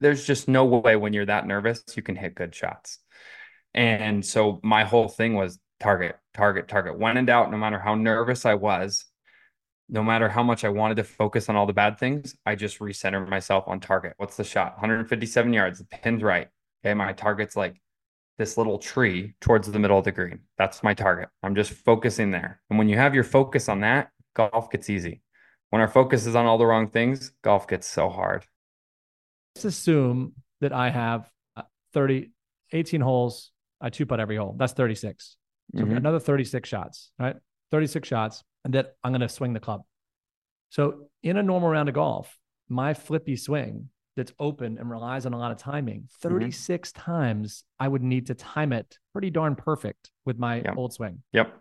there's 0.00 0.26
just 0.26 0.48
no 0.48 0.64
way 0.66 0.96
when 0.96 1.12
you're 1.12 1.26
that 1.26 1.46
nervous 1.46 1.82
you 1.94 2.02
can 2.02 2.16
hit 2.16 2.34
good 2.34 2.54
shots. 2.54 2.98
And 3.72 4.24
so 4.24 4.60
my 4.62 4.84
whole 4.84 5.08
thing 5.08 5.34
was 5.34 5.58
target, 5.80 6.16
target, 6.34 6.68
target. 6.68 6.98
When 6.98 7.16
in 7.16 7.24
doubt, 7.24 7.50
no 7.50 7.56
matter 7.56 7.78
how 7.78 7.94
nervous 7.94 8.44
I 8.44 8.54
was, 8.54 9.06
no 9.92 10.02
matter 10.02 10.26
how 10.26 10.42
much 10.42 10.64
I 10.64 10.70
wanted 10.70 10.96
to 10.96 11.04
focus 11.04 11.50
on 11.50 11.54
all 11.54 11.66
the 11.66 11.74
bad 11.74 11.98
things, 11.98 12.34
I 12.46 12.54
just 12.54 12.78
recenter 12.78 13.28
myself 13.28 13.64
on 13.68 13.78
target. 13.78 14.14
What's 14.16 14.38
the 14.38 14.42
shot? 14.42 14.72
157 14.72 15.52
yards. 15.52 15.80
The 15.80 15.84
pin's 15.84 16.22
right. 16.22 16.48
Okay. 16.82 16.94
My 16.94 17.12
target's 17.12 17.56
like 17.56 17.78
this 18.38 18.56
little 18.56 18.78
tree 18.78 19.34
towards 19.42 19.70
the 19.70 19.78
middle 19.78 19.98
of 19.98 20.04
the 20.04 20.10
green. 20.10 20.40
That's 20.56 20.82
my 20.82 20.94
target. 20.94 21.28
I'm 21.42 21.54
just 21.54 21.72
focusing 21.72 22.30
there. 22.30 22.62
And 22.70 22.78
when 22.78 22.88
you 22.88 22.96
have 22.96 23.14
your 23.14 23.22
focus 23.22 23.68
on 23.68 23.80
that, 23.80 24.10
golf 24.34 24.70
gets 24.70 24.88
easy. 24.88 25.20
When 25.68 25.82
our 25.82 25.88
focus 25.88 26.24
is 26.24 26.34
on 26.34 26.46
all 26.46 26.56
the 26.56 26.66
wrong 26.66 26.88
things, 26.88 27.32
golf 27.42 27.68
gets 27.68 27.86
so 27.86 28.08
hard. 28.08 28.46
Let's 29.54 29.66
assume 29.66 30.32
that 30.62 30.72
I 30.72 30.88
have 30.88 31.30
uh, 31.54 31.62
30, 31.92 32.30
18 32.72 33.02
holes. 33.02 33.50
I 33.78 33.90
two 33.90 34.06
putt 34.06 34.20
every 34.20 34.36
hole. 34.36 34.56
That's 34.58 34.72
36. 34.72 35.36
So 35.76 35.82
mm-hmm. 35.82 35.96
another 35.98 36.18
36 36.18 36.66
shots, 36.66 37.10
right? 37.18 37.36
36 37.70 38.08
shots, 38.08 38.42
that 38.64 38.94
I'm 39.02 39.12
going 39.12 39.20
to 39.20 39.28
swing 39.28 39.52
the 39.52 39.60
club. 39.60 39.82
So 40.70 41.06
in 41.22 41.36
a 41.36 41.42
normal 41.42 41.68
round 41.68 41.88
of 41.88 41.94
golf, 41.94 42.38
my 42.68 42.94
flippy 42.94 43.36
swing 43.36 43.88
that's 44.16 44.32
open 44.38 44.78
and 44.78 44.90
relies 44.90 45.26
on 45.26 45.32
a 45.32 45.38
lot 45.38 45.52
of 45.52 45.58
timing, 45.58 46.02
mm-hmm. 46.02 46.28
36 46.28 46.90
mm-hmm. 46.90 47.10
times 47.10 47.64
I 47.78 47.88
would 47.88 48.02
need 48.02 48.26
to 48.28 48.34
time 48.34 48.72
it 48.72 48.98
pretty 49.12 49.30
darn 49.30 49.54
perfect 49.54 50.10
with 50.24 50.38
my 50.38 50.56
yep. 50.56 50.74
old 50.76 50.92
swing. 50.92 51.22
Yep. 51.32 51.52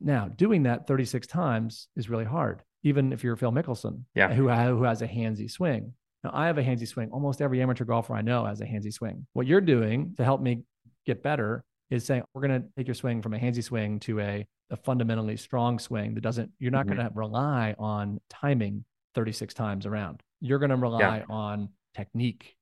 Now, 0.00 0.28
doing 0.28 0.62
that 0.64 0.86
36 0.86 1.26
times 1.26 1.88
is 1.96 2.08
really 2.08 2.24
hard, 2.24 2.62
even 2.82 3.12
if 3.12 3.22
you're 3.22 3.36
Phil 3.36 3.52
Mickelson, 3.52 4.04
yeah. 4.14 4.32
who, 4.32 4.48
who 4.48 4.82
has 4.84 5.02
a 5.02 5.08
handsy 5.08 5.50
swing. 5.50 5.92
Now, 6.24 6.30
I 6.32 6.46
have 6.46 6.58
a 6.58 6.62
handsy 6.62 6.88
swing. 6.88 7.10
Almost 7.12 7.42
every 7.42 7.60
amateur 7.60 7.84
golfer 7.84 8.14
I 8.14 8.22
know 8.22 8.44
has 8.46 8.60
a 8.60 8.66
handsy 8.66 8.92
swing. 8.92 9.26
What 9.32 9.46
you're 9.46 9.60
doing 9.60 10.14
to 10.16 10.24
help 10.24 10.40
me 10.40 10.64
get 11.06 11.22
better 11.22 11.64
is 11.90 12.04
saying, 12.04 12.22
we're 12.34 12.46
going 12.46 12.62
to 12.62 12.68
take 12.76 12.86
your 12.86 12.94
swing 12.94 13.20
from 13.20 13.34
a 13.34 13.38
handsy 13.38 13.62
swing 13.62 14.00
to 14.00 14.20
a, 14.20 14.46
a 14.70 14.76
fundamentally 14.76 15.36
strong 15.36 15.78
swing 15.78 16.14
that 16.14 16.20
doesn't, 16.20 16.50
you're 16.58 16.70
not 16.70 16.86
mm-hmm. 16.86 16.96
going 16.96 17.08
to 17.08 17.14
rely 17.14 17.74
on 17.78 18.20
timing 18.28 18.84
36 19.14 19.54
times 19.54 19.86
around. 19.86 20.22
You're 20.40 20.58
going 20.58 20.70
to 20.70 20.76
rely 20.76 21.18
yeah. 21.18 21.24
on 21.28 21.70
technique, 21.94 22.56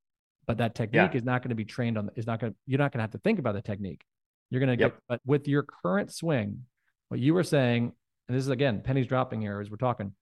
but 0.47 0.59
that 0.59 0.75
technique 0.75 1.11
yeah. 1.13 1.19
is 1.19 1.25
not 1.25 1.43
going 1.43 1.51
to 1.51 1.55
be 1.55 1.65
trained 1.65 1.99
on, 1.99 2.11
is 2.17 2.27
not 2.27 2.41
going 2.41 2.53
to, 2.53 2.59
you're 2.67 2.79
not 2.79 2.93
going 2.93 2.99
to 2.99 3.03
have 3.03 3.13
to 3.13 3.19
think 3.19 3.39
about 3.39 3.55
the 3.55 3.63
technique. 3.63 4.03
You're 4.51 4.61
going 4.61 4.77
to 4.77 4.83
yep. 4.83 4.95
get, 4.95 5.03
but 5.09 5.21
with 5.27 5.47
your 5.47 5.63
current 5.63 6.13
swing, 6.13 6.65
what 7.09 7.21
you 7.21 7.35
were 7.35 7.45
saying, 7.45 7.93
and 8.29 8.37
this 8.37 8.45
is 8.45 8.51
again, 8.51 8.83
pennies 8.83 9.07
dropping 9.07 9.41
here 9.41 9.61
as 9.61 9.71
we're 9.71 9.77
talking, 9.77 10.13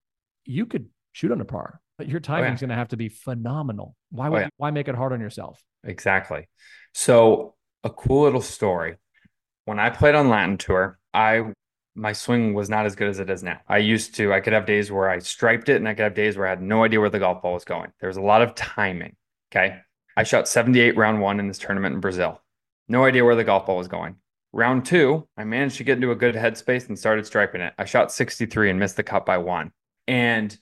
you 0.44 0.66
could 0.66 0.88
shoot 1.12 1.32
on 1.32 1.40
a 1.40 1.44
par, 1.44 1.80
but 1.98 2.08
your 2.08 2.20
timing 2.20 2.44
is 2.44 2.50
oh, 2.50 2.52
yeah. 2.52 2.60
going 2.60 2.68
to 2.70 2.76
have 2.76 2.88
to 2.88 2.96
be 2.96 3.08
phenomenal. 3.08 3.96
Why 4.10 4.28
oh, 4.28 4.30
would, 4.32 4.44
oh, 4.44 4.48
why 4.56 4.70
make 4.70 4.88
it 4.88 4.94
hard 4.94 5.12
on 5.12 5.20
yourself? 5.20 5.62
Exactly. 5.84 6.48
So 6.92 7.54
a 7.84 7.90
cool 7.90 8.24
little 8.24 8.42
story. 8.42 8.96
When 9.64 9.78
I 9.78 9.90
played 9.90 10.14
on 10.14 10.28
Latin 10.28 10.58
tour, 10.58 10.98
I 11.12 11.52
my 11.96 12.12
swing 12.12 12.54
was 12.54 12.68
not 12.68 12.86
as 12.86 12.94
good 12.94 13.08
as 13.08 13.18
it 13.18 13.30
is 13.30 13.42
now. 13.42 13.58
I 13.68 13.78
used 13.78 14.14
to, 14.16 14.32
I 14.32 14.40
could 14.40 14.52
have 14.52 14.66
days 14.66 14.92
where 14.92 15.08
I 15.08 15.18
striped 15.18 15.68
it 15.68 15.76
and 15.76 15.88
I 15.88 15.94
could 15.94 16.04
have 16.04 16.14
days 16.14 16.36
where 16.36 16.46
I 16.46 16.50
had 16.50 16.62
no 16.62 16.84
idea 16.84 17.00
where 17.00 17.10
the 17.10 17.18
golf 17.18 17.42
ball 17.42 17.54
was 17.54 17.64
going. 17.64 17.90
There 18.00 18.08
was 18.08 18.18
a 18.18 18.22
lot 18.22 18.42
of 18.42 18.54
timing. 18.54 19.16
Okay. 19.50 19.78
I 20.16 20.22
shot 20.22 20.48
78 20.48 20.96
round 20.96 21.20
one 21.20 21.40
in 21.40 21.48
this 21.48 21.58
tournament 21.58 21.94
in 21.94 22.00
Brazil. 22.00 22.40
No 22.88 23.04
idea 23.04 23.24
where 23.24 23.34
the 23.34 23.44
golf 23.44 23.66
ball 23.66 23.78
was 23.78 23.88
going. 23.88 24.16
Round 24.52 24.84
two, 24.84 25.26
I 25.36 25.44
managed 25.44 25.78
to 25.78 25.84
get 25.84 25.96
into 25.96 26.12
a 26.12 26.16
good 26.16 26.34
headspace 26.34 26.88
and 26.88 26.98
started 26.98 27.26
striping 27.26 27.60
it. 27.60 27.74
I 27.78 27.84
shot 27.84 28.12
63 28.12 28.70
and 28.70 28.78
missed 28.78 28.96
the 28.96 29.02
cut 29.02 29.26
by 29.26 29.38
one. 29.38 29.72
And 30.06 30.56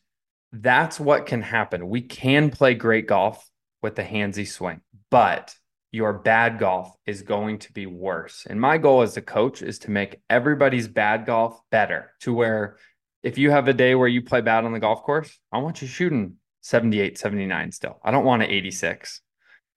that's 0.53 0.99
what 0.99 1.27
can 1.27 1.43
happen. 1.43 1.89
We 1.89 2.01
can 2.01 2.51
play 2.51 2.75
great 2.75 3.07
golf 3.07 3.49
with 3.83 3.97
the 3.97 4.03
handsy 4.03 4.49
swing, 4.49 4.81
but 5.11 5.55
your 5.95 6.13
bad 6.13 6.59
golf 6.59 6.93
is 7.07 7.23
going 7.23 7.57
to 7.57 7.73
be 7.73 7.87
worse. 7.87 8.49
And 8.51 8.61
my 8.61 8.79
goal 8.79 9.03
as 9.03 9.17
a 9.17 9.23
coach 9.23 9.63
is 9.63 9.79
to 9.81 9.93
make 9.93 10.21
everybody's 10.29 10.89
bad 10.89 11.25
golf 11.25 11.61
better 11.71 12.11
to 12.23 12.35
where 12.35 12.79
if 13.23 13.39
you 13.39 13.53
have 13.53 13.69
a 13.69 13.73
day 13.73 13.95
where 13.95 14.09
you 14.09 14.21
play 14.21 14.41
bad 14.41 14.65
on 14.65 14.73
the 14.73 14.81
golf 14.81 15.05
course, 15.05 15.39
I 15.53 15.59
want 15.59 15.81
you 15.81 15.87
shooting 15.87 16.35
78, 16.63 17.17
79 17.17 17.71
still. 17.71 18.01
I 18.03 18.11
don't 18.11 18.25
want 18.25 18.43
an 18.43 18.51
86. 18.51 19.21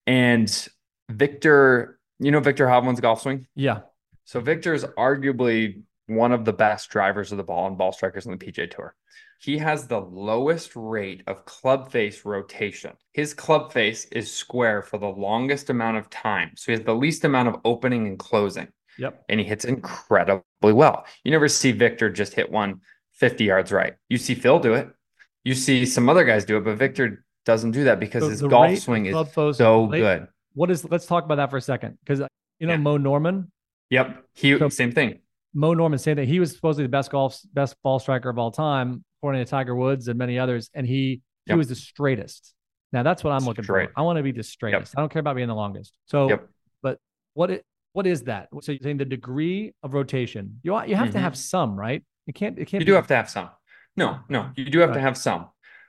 And 0.08 0.67
Viktor, 1.08 1.99
you 2.17 2.32
know 2.32 2.39
Viktor 2.39 2.65
Hovland's 2.65 2.99
golf 2.99 3.21
swing? 3.21 3.45
Yeah. 3.53 3.82
So 4.25 4.39
Viktor 4.39 4.73
is 4.73 4.86
arguably 4.97 5.84
one 6.08 6.32
of 6.32 6.46
the 6.46 6.54
best 6.54 6.89
drivers 6.89 7.32
of 7.32 7.38
the 7.38 7.43
ball 7.43 7.67
and 7.67 7.78
ball 7.78 7.91
strikers 7.91 8.26
on 8.26 8.32
the 8.32 8.38
PGA 8.38 8.70
Tour. 8.70 8.96
He 9.39 9.58
has 9.60 9.88
the 9.88 10.02
lowest 10.02 10.76
rate 10.76 11.22
of 11.28 11.46
club 11.46 11.91
face 11.91 12.26
rotation. 12.26 12.93
His 13.13 13.34
club 13.34 13.72
face 13.72 14.06
is 14.06 14.34
square 14.34 14.82
for 14.82 14.98
the 14.98 15.08
longest 15.08 15.70
amount 15.70 15.98
of 15.98 16.10
time. 16.10 16.52
So 16.56 16.72
he 16.72 16.78
has 16.78 16.86
the 16.86 16.96
least 16.96 17.24
amount 17.24 17.50
of 17.50 17.58
opening 17.63 18.08
and 18.08 18.17
closing. 18.17 18.70
Yep. 18.98 19.26
And 19.30 19.39
he 19.39 19.46
hits 19.46 19.63
incredibly 19.63 20.74
well. 20.74 21.06
You 21.24 21.32
never 21.32 21.48
see 21.48 21.72
Viktor 21.72 22.10
just 22.10 22.34
hit 22.34 22.52
one 22.52 22.82
50 23.13 23.43
yards 23.43 23.72
right. 23.72 23.93
You 24.10 24.17
see 24.17 24.34
Phil 24.34 24.60
do 24.60 24.74
it. 24.74 24.89
You 25.43 25.54
see 25.54 25.86
some 25.86 26.10
other 26.10 26.24
guys 26.24 26.46
do 26.46 26.58
it, 26.58 26.63
but 26.63 26.78
Viktor 26.78 27.24
doesn't 27.46 27.72
do 27.72 27.86
that 27.86 28.00
because 28.00 28.28
his 28.28 28.41
golf 28.41 28.78
swing 28.80 29.06
is 29.06 29.15
so 29.56 29.88
good. 29.88 30.28
What 30.54 30.72
is 30.72 30.84
let's 30.84 31.06
talk 31.06 31.24
about 31.26 31.36
that 31.36 31.52
for 31.52 31.58
a 31.58 31.62
second. 31.62 32.00
Because 32.04 32.20
you 32.60 32.65
know, 32.67 32.74
yeah. 32.74 32.80
Mo 32.80 32.98
Norman. 32.98 33.52
Yep. 33.91 34.26
He 34.34 34.58
so, 34.58 34.70
same 34.70 34.91
thing. 34.91 35.20
Mo 35.58 35.74
Norman 35.74 35.98
saying 35.98 36.17
that 36.17 36.28
he 36.28 36.39
was 36.39 36.52
supposedly 36.54 36.86
the 36.86 36.89
best 36.89 37.10
golf 37.10 37.39
best 37.52 37.76
ball 37.82 37.98
striker 37.98 38.30
of 38.30 38.38
all 38.38 38.52
time 38.52 39.04
according 39.20 39.43
to 39.43 39.50
Tiger 39.50 39.76
Woods 39.76 40.08
and 40.08 40.17
many 40.17 40.38
others, 40.38 40.70
and 40.76 40.86
he 40.86 41.22
yep. 41.48 41.56
he 41.56 41.58
was 41.58 41.67
the 41.67 41.76
straightest. 41.76 42.54
Now 42.93 43.02
that's 43.02 43.24
what 43.24 43.32
I'm 43.32 43.43
looking 43.43 43.63
Straight. 43.63 43.89
for. 43.89 44.00
I 44.00 44.04
want 44.04 44.17
to 44.17 44.24
be 44.24 44.32
the 44.32 44.43
straightest. 44.43 44.93
Yep. 44.93 45.00
I 45.00 45.02
don't 45.02 45.12
care 45.12 45.20
about 45.20 45.36
being 45.36 45.48
the 45.48 45.56
longest. 45.56 45.98
So, 46.06 46.30
yep. 46.30 46.48
but 46.84 47.00
what 47.34 47.50
it 47.50 47.65
what 47.93 48.06
is 48.06 48.24
that? 48.24 48.50
So 48.62 48.72
you're 48.72 48.80
saying 48.84 48.98
the 48.98 49.06
degree 49.06 49.74
of 49.82 49.96
rotation. 49.96 50.60
You 50.62 50.74
you 50.86 50.96
have 50.96 51.08
mm-hmm. 51.08 51.13
to 51.13 51.20
have 51.20 51.36
some, 51.36 51.76
right? 51.76 52.04
You 52.28 52.34
can't. 52.34 52.60
It 52.60 52.65
can't. 52.65 52.82
You 52.82 52.86
do 52.86 52.93
have 52.93 53.08
to 53.08 53.15
have 53.15 53.28
some. 53.28 53.50
No, 53.96 54.20
no, 54.30 54.52
you 54.56 54.70
do 54.70 54.78
have 54.80 54.89
right. 54.89 54.96
to 54.96 55.02
have 55.02 55.17
some. 55.17 55.48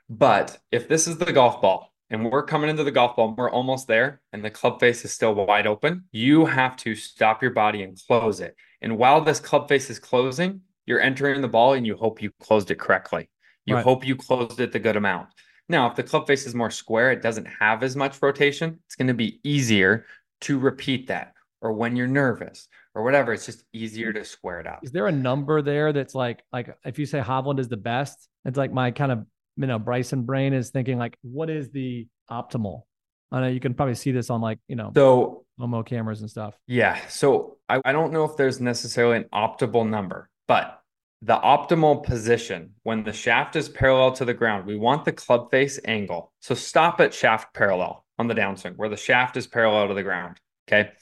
But 0.08 0.56
if 0.72 0.88
this 0.88 1.06
is 1.06 1.18
the 1.18 1.30
golf 1.30 1.60
ball 1.60 1.92
and 2.10 2.30
we're 2.30 2.42
coming 2.42 2.70
into 2.70 2.84
the 2.84 2.90
golf 2.90 3.16
ball, 3.16 3.34
we're 3.36 3.50
almost 3.50 3.86
there, 3.86 4.20
and 4.32 4.44
the 4.44 4.50
club 4.50 4.80
face 4.80 5.04
is 5.04 5.12
still 5.12 5.34
wide 5.34 5.66
open, 5.66 6.04
you 6.10 6.46
have 6.46 6.76
to 6.78 6.94
stop 6.94 7.42
your 7.42 7.52
body 7.52 7.82
and 7.82 8.00
close 8.06 8.40
it. 8.40 8.56
And 8.80 8.96
while 8.96 9.20
this 9.20 9.40
club 9.40 9.68
face 9.68 9.90
is 9.90 9.98
closing, 9.98 10.62
you're 10.86 11.00
entering 11.00 11.40
the 11.42 11.48
ball 11.48 11.74
and 11.74 11.86
you 11.86 11.96
hope 11.96 12.22
you 12.22 12.30
closed 12.40 12.70
it 12.70 12.78
correctly. 12.78 13.28
You 13.66 13.74
right. 13.74 13.84
hope 13.84 14.06
you 14.06 14.16
closed 14.16 14.60
it 14.60 14.72
the 14.72 14.78
good 14.78 14.96
amount. 14.96 15.28
Now, 15.68 15.90
if 15.90 15.96
the 15.96 16.02
club 16.02 16.26
face 16.26 16.46
is 16.46 16.54
more 16.54 16.70
square, 16.70 17.12
it 17.12 17.20
doesn't 17.20 17.46
have 17.46 17.82
as 17.82 17.94
much 17.94 18.22
rotation. 18.22 18.78
It's 18.86 18.96
going 18.96 19.08
to 19.08 19.14
be 19.14 19.40
easier 19.44 20.06
to 20.42 20.58
repeat 20.58 21.08
that. 21.08 21.34
Or 21.60 21.72
when 21.72 21.94
you're 21.96 22.06
nervous 22.06 22.68
or 22.94 23.02
whatever, 23.02 23.34
it's 23.34 23.44
just 23.44 23.64
easier 23.72 24.12
to 24.12 24.24
square 24.24 24.60
it 24.60 24.66
up. 24.66 24.80
Is 24.82 24.92
there 24.92 25.08
a 25.08 25.12
number 25.12 25.60
there 25.60 25.92
that's 25.92 26.14
like, 26.14 26.42
like 26.52 26.74
if 26.84 26.98
you 26.98 27.04
say 27.04 27.20
Hovland 27.20 27.58
is 27.58 27.68
the 27.68 27.76
best, 27.76 28.28
it's 28.46 28.56
like 28.56 28.72
my 28.72 28.92
kind 28.92 29.12
of, 29.12 29.26
you 29.58 29.66
know, 29.66 29.78
Bryson 29.78 30.22
brain 30.22 30.52
is 30.52 30.70
thinking 30.70 30.98
like, 30.98 31.16
what 31.22 31.50
is 31.50 31.70
the 31.70 32.06
optimal? 32.30 32.82
I 33.30 33.40
know 33.40 33.48
you 33.48 33.60
can 33.60 33.74
probably 33.74 33.96
see 33.96 34.12
this 34.12 34.30
on 34.30 34.40
like, 34.40 34.58
you 34.68 34.76
know, 34.76 34.92
so 34.94 35.44
Momo 35.60 35.84
cameras 35.84 36.20
and 36.20 36.30
stuff. 36.30 36.56
Yeah. 36.66 36.98
So 37.08 37.58
I, 37.68 37.80
I 37.84 37.92
don't 37.92 38.12
know 38.12 38.24
if 38.24 38.36
there's 38.36 38.60
necessarily 38.60 39.16
an 39.16 39.24
optimal 39.34 39.86
number, 39.88 40.30
but 40.46 40.80
the 41.20 41.36
optimal 41.36 42.04
position 42.04 42.74
when 42.84 43.02
the 43.02 43.12
shaft 43.12 43.56
is 43.56 43.68
parallel 43.68 44.12
to 44.12 44.24
the 44.24 44.32
ground. 44.32 44.66
We 44.66 44.76
want 44.76 45.04
the 45.04 45.12
club 45.12 45.50
face 45.50 45.80
angle. 45.84 46.32
So 46.40 46.54
stop 46.54 47.00
at 47.00 47.12
shaft 47.12 47.52
parallel 47.52 48.04
on 48.18 48.28
the 48.28 48.34
downswing 48.34 48.76
where 48.76 48.88
the 48.88 48.96
shaft 48.96 49.36
is 49.36 49.46
parallel 49.46 49.88
to 49.88 49.94
the 49.94 50.04
ground. 50.04 50.38
Okay. 50.68 50.92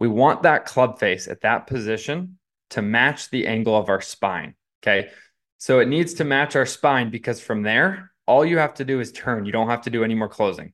We 0.00 0.08
want 0.08 0.42
that 0.42 0.64
club 0.64 0.98
face 0.98 1.28
at 1.28 1.42
that 1.42 1.66
position 1.66 2.38
to 2.70 2.82
match 2.82 3.30
the 3.30 3.46
angle 3.46 3.76
of 3.76 3.90
our 3.90 4.00
spine. 4.00 4.54
Okay. 4.82 5.10
So 5.58 5.80
it 5.80 5.88
needs 5.88 6.14
to 6.14 6.24
match 6.24 6.56
our 6.56 6.66
spine 6.66 7.10
because 7.10 7.40
from 7.40 7.62
there, 7.62 8.12
all 8.26 8.44
you 8.44 8.58
have 8.58 8.74
to 8.74 8.84
do 8.84 9.00
is 9.00 9.12
turn. 9.12 9.46
You 9.46 9.52
don't 9.52 9.68
have 9.68 9.82
to 9.82 9.90
do 9.90 10.04
any 10.04 10.14
more 10.14 10.28
closing. 10.28 10.72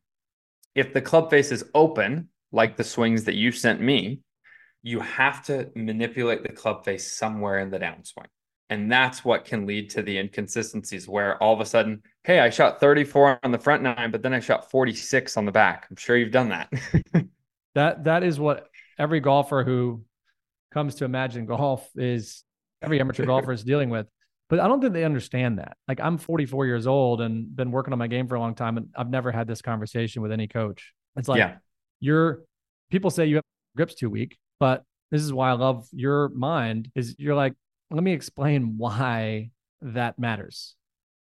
If 0.75 0.93
the 0.93 1.03
club 1.03 1.31
face 1.31 1.53
is 1.53 1.65
open, 1.75 2.29
like 2.51 2.77
the 2.77 2.85
swings 2.85 3.25
that 3.25 3.35
you 3.35 3.53
sent 3.53 3.81
me, 3.81 4.21
you 4.83 5.01
have 5.01 5.45
to 5.47 5.71
manipulate 5.75 6.43
the 6.43 6.53
club 6.53 6.85
face 6.85 7.13
somewhere 7.13 7.59
in 7.61 7.71
the 7.71 7.79
downswing. 7.79 8.27
And 8.71 8.91
that's 8.91 9.25
what 9.25 9.45
can 9.45 9.67
lead 9.67 9.91
to 9.91 10.03
the 10.03 10.19
inconsistencies 10.19 11.07
where 11.07 11.41
all 11.43 11.53
of 11.53 11.61
a 11.61 11.67
sudden, 11.67 12.03
hey, 12.25 12.41
I 12.41 12.49
shot 12.49 12.81
34 12.81 13.41
on 13.43 13.53
the 13.53 13.59
front 13.59 13.83
nine, 13.83 14.11
but 14.11 14.23
then 14.23 14.33
I 14.33 14.41
shot 14.41 14.71
46 14.71 15.37
on 15.37 15.45
the 15.45 15.53
back. 15.53 15.87
I'm 15.91 15.97
sure 15.97 16.17
you've 16.17 16.33
done 16.33 16.49
that. 16.49 16.73
that 17.75 18.05
that 18.05 18.23
is 18.23 18.41
what 18.41 18.69
every 18.99 19.21
golfer 19.21 19.63
who 19.63 20.05
comes 20.73 20.97
to 20.97 21.05
Imagine 21.05 21.45
Golf 21.45 21.87
is 21.95 22.45
every 22.81 22.99
amateur 22.99 23.27
golfer 23.27 23.53
is 23.53 23.63
dealing 23.63 23.91
with. 23.91 24.07
But 24.53 24.61
I 24.61 24.69
don't 24.69 24.83
think 24.83 24.93
they 24.93 25.05
understand 25.05 25.61
that. 25.61 25.79
Like 25.89 25.99
I'm 25.99 26.19
44 26.19 26.67
years 26.67 26.87
old 26.87 27.23
and 27.23 27.57
been 27.57 27.71
working 27.71 27.95
on 27.95 27.99
my 27.99 28.07
game 28.07 28.29
for 28.29 28.35
a 28.35 28.39
long 28.39 28.55
time, 28.55 28.77
and 28.77 28.91
I've 28.95 29.09
never 29.09 29.33
had 29.33 29.47
this 29.47 29.63
conversation 29.63 30.21
with 30.21 30.31
any 30.31 30.47
coach. 30.47 30.93
It's 31.17 31.27
like 31.27 31.39
yeah. 31.39 31.55
you're 32.01 32.43
people 32.91 33.09
say 33.09 33.25
you 33.25 33.37
have 33.37 33.45
grips 33.79 33.95
too 33.95 34.11
weak, 34.11 34.37
but 34.61 34.85
this 35.11 35.23
is 35.23 35.33
why 35.33 35.49
I 35.49 35.55
love 35.55 35.89
your 35.91 36.29
mind. 36.29 36.91
Is 36.95 37.15
you're 37.19 37.35
like, 37.35 37.55
let 37.91 38.03
me 38.03 38.13
explain 38.13 38.75
why 38.77 39.53
that 39.81 40.19
matters. 40.19 40.75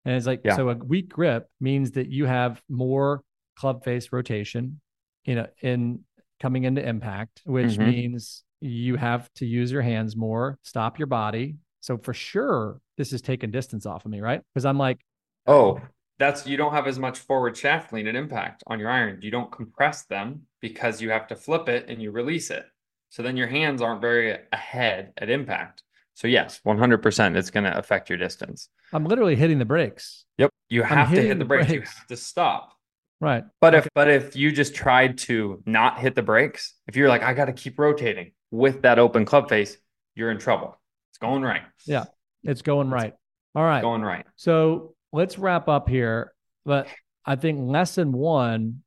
And 0.06 0.15
it's 0.15 0.26
like, 0.26 0.42
yeah. 0.44 0.56
so 0.56 0.70
a 0.70 0.74
weak 0.74 1.10
grip 1.10 1.50
means 1.62 1.92
that 1.92 2.10
you 2.10 2.26
have 2.26 2.60
more 2.68 3.22
club 3.56 3.84
face 3.84 4.12
rotation, 4.12 4.82
you 5.24 5.36
know, 5.36 5.46
in 5.62 6.00
coming 6.39 6.63
into 6.63 6.84
impact, 6.84 7.42
which 7.44 7.74
mm-hmm. 7.74 7.92
means 7.92 8.44
you 8.60 8.96
have 8.96 9.32
to 9.36 9.46
use 9.46 9.72
your 9.72 9.84
hands 9.84 10.15
more, 10.15 10.58
stop 10.63 10.98
your 10.98 11.06
body. 11.06 11.58
So 11.82 11.98
for 11.98 12.13
sure, 12.13 12.82
this 12.98 13.13
is 13.13 13.22
taking 13.22 13.52
distance 13.52 13.86
off 13.86 14.06
of 14.06 14.12
me, 14.12 14.22
right? 14.22 14.42
Because 14.54 14.65
I'm 14.65 14.78
like, 14.78 15.00
oh, 15.48 15.54
oh, 15.54 15.82
that's 16.18 16.46
you 16.46 16.58
don't 16.58 16.74
have 16.74 16.88
as 16.88 17.00
much 17.00 17.20
forward 17.20 17.56
shaft 17.56 17.94
lean 17.94 18.08
and 18.08 18.18
impact 18.18 18.63
on 18.68 18.80
your 18.80 18.89
iron. 18.89 19.20
You 19.22 19.32
don't 19.32 19.52
compress 19.52 20.04
them 20.04 20.42
because 20.60 21.02
you 21.02 21.10
have 21.12 21.28
to 21.28 21.36
flip 21.36 21.70
it 21.70 21.86
and 21.88 22.02
you 22.02 22.12
release 22.12 22.52
it. 22.52 22.65
So 23.10 23.24
then 23.24 23.38
your 23.38 23.48
hands 23.48 23.82
aren't 23.82 24.02
very 24.02 24.38
ahead 24.52 25.13
at 25.18 25.30
impact. 25.30 25.84
So 26.13 26.28
yes, 26.28 26.60
100% 26.65 27.38
it's 27.38 27.50
going 27.50 27.63
to 27.63 27.78
affect 27.78 28.10
your 28.10 28.18
distance. 28.18 28.70
I'm 28.92 29.06
literally 29.06 29.38
hitting 29.38 29.58
the 29.58 29.65
brakes. 29.65 30.26
Yep. 30.38 30.52
You 30.68 30.84
have 30.84 31.10
to 31.12 31.22
hit 31.22 31.39
the 31.39 31.46
brakes. 31.46 31.68
brakes. 31.68 31.89
You 31.94 31.98
have 31.98 32.08
to 32.08 32.18
stop. 32.18 32.74
Right. 33.22 33.44
But 33.62 33.76
okay. 33.76 33.86
if 33.86 33.89
but 33.96 34.10
if 34.10 34.36
you 34.36 34.52
just 34.52 34.76
tried 34.76 35.18
to 35.20 35.62
not 35.65 36.00
hit 36.00 36.15
the 36.15 36.22
brakes, 36.22 36.76
if 36.88 36.96
you're 36.96 37.10
like 37.10 37.24
I 37.24 37.34
got 37.34 37.46
to 37.46 37.54
keep 37.54 37.78
rotating 37.78 38.32
with 38.52 38.82
that 38.84 39.00
open 39.00 39.26
club 39.26 39.50
face, 39.50 39.78
you're 40.15 40.32
in 40.32 40.38
trouble. 40.38 40.80
It's 41.19 41.27
going 41.27 41.43
right. 41.43 41.62
Yeah. 41.86 42.05
It's 42.43 42.62
going 42.62 42.89
right. 42.89 43.13
All 43.55 43.63
right. 43.63 43.82
going 43.82 44.01
right. 44.01 44.25
So, 44.36 44.95
let's 45.12 45.39
wrap 45.39 45.67
up 45.67 45.89
here, 45.89 46.34
but 46.65 46.88
I 47.25 47.36
think 47.36 47.60
lesson 47.69 48.12
1 48.12 48.84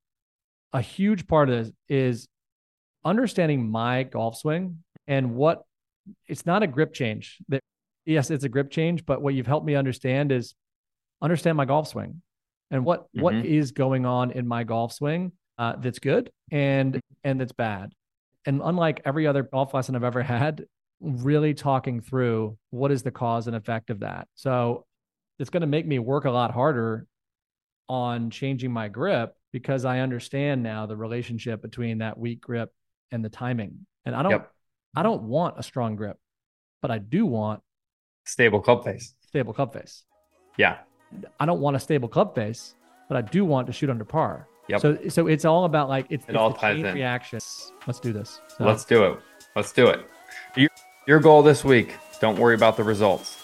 a 0.75 0.81
huge 0.81 1.27
part 1.27 1.51
of 1.51 1.67
this 1.67 1.73
is 1.89 2.29
understanding 3.05 3.71
my 3.71 4.05
golf 4.05 4.39
swing 4.39 4.83
and 5.07 5.35
what 5.35 5.65
it's 6.27 6.47
not 6.47 6.63
a 6.63 6.67
grip 6.67 6.95
change 6.95 7.39
that 7.49 7.61
yes 8.07 8.31
it's 8.31 8.45
a 8.45 8.49
grip 8.49 8.71
change 8.71 9.05
but 9.05 9.21
what 9.21 9.35
you've 9.35 9.47
helped 9.47 9.67
me 9.67 9.75
understand 9.75 10.33
is 10.33 10.55
understand 11.21 11.59
my 11.59 11.67
golf 11.67 11.89
swing 11.89 12.23
and 12.71 12.87
what 12.87 13.03
mm-hmm. 13.03 13.21
what 13.21 13.35
is 13.35 13.73
going 13.73 14.07
on 14.07 14.31
in 14.31 14.49
my 14.49 14.65
golf 14.65 14.95
swing 14.95 15.33
uh, 15.59 15.77
that's 15.77 15.99
good 15.99 16.31
and 16.51 17.01
and 17.25 17.41
that's 17.41 17.53
bad. 17.53 17.93
And 18.47 18.61
unlike 18.65 19.03
every 19.05 19.27
other 19.27 19.43
golf 19.43 19.75
lesson 19.75 19.95
I've 19.95 20.03
ever 20.03 20.23
had, 20.23 20.65
really 21.03 21.53
talking 21.53 22.01
through 22.01 22.57
what 22.71 22.93
is 22.93 23.03
the 23.03 23.11
cause 23.11 23.47
and 23.49 23.57
effect 23.57 23.91
of 23.91 24.01
that. 24.01 24.29
So 24.35 24.87
it's 25.39 25.51
going 25.51 25.63
to 25.63 25.67
make 25.67 25.87
me 25.87 25.99
work 25.99 26.25
a 26.25 26.31
lot 26.31 26.53
harder 26.53 27.07
on 27.89 28.31
changing 28.31 28.73
my 28.73 28.89
grip 28.89 29.35
because 29.53 29.85
I 29.85 29.99
understand 29.99 30.63
now 30.63 30.87
the 30.87 30.97
relationship 30.97 31.61
between 31.61 31.99
that 31.99 32.19
weak 32.19 32.41
grip 32.41 32.71
and 33.11 33.25
the 33.25 33.29
timing. 33.29 33.87
And 34.05 34.15
I 34.15 34.23
don't 34.23 34.33
yep. 34.33 34.51
I 34.95 35.03
don't 35.03 35.23
want 35.23 35.59
a 35.59 35.63
strong 35.63 35.97
grip, 35.97 36.17
but 36.81 36.91
I 36.91 36.99
do 36.99 37.27
want 37.27 37.61
stable 38.25 38.61
club 38.61 38.85
face. 38.85 39.15
Stable 39.27 39.53
club 39.53 39.73
face. 39.73 40.05
Yeah. 40.57 40.79
I 41.41 41.47
don't 41.47 41.61
want 41.61 41.77
a 41.77 41.81
stable 41.81 42.09
club 42.09 42.35
face, 42.35 42.75
but 43.09 43.17
I 43.17 43.23
do 43.23 43.45
want 43.45 43.67
to 43.67 43.73
shoot 43.73 43.91
under 43.91 44.05
par. 44.05 44.49
Yep. 44.69 44.81
So 44.81 45.09
so 45.09 45.27
it's 45.27 45.45
all 45.45 45.65
about 45.65 45.89
like 45.89 46.07
it's, 46.09 46.25
it 46.25 46.31
it's 46.31 46.39
all 46.39 46.53
ties 46.53 46.79
in. 46.79 46.95
reactions. 46.95 47.73
Let's 47.87 48.01
do 48.01 48.13
this. 48.13 48.41
So. 48.57 48.65
Let's 48.65 48.85
do 48.85 49.05
it. 49.05 49.19
Let's 49.57 49.73
do 49.73 49.89
it. 49.89 50.07
Your, 50.57 50.69
your 51.07 51.21
goal 51.21 51.43
this 51.43 51.65
week. 51.65 51.95
Don't 52.21 52.39
worry 52.39 52.55
about 52.55 52.77
the 52.77 52.85
results. 52.85 53.39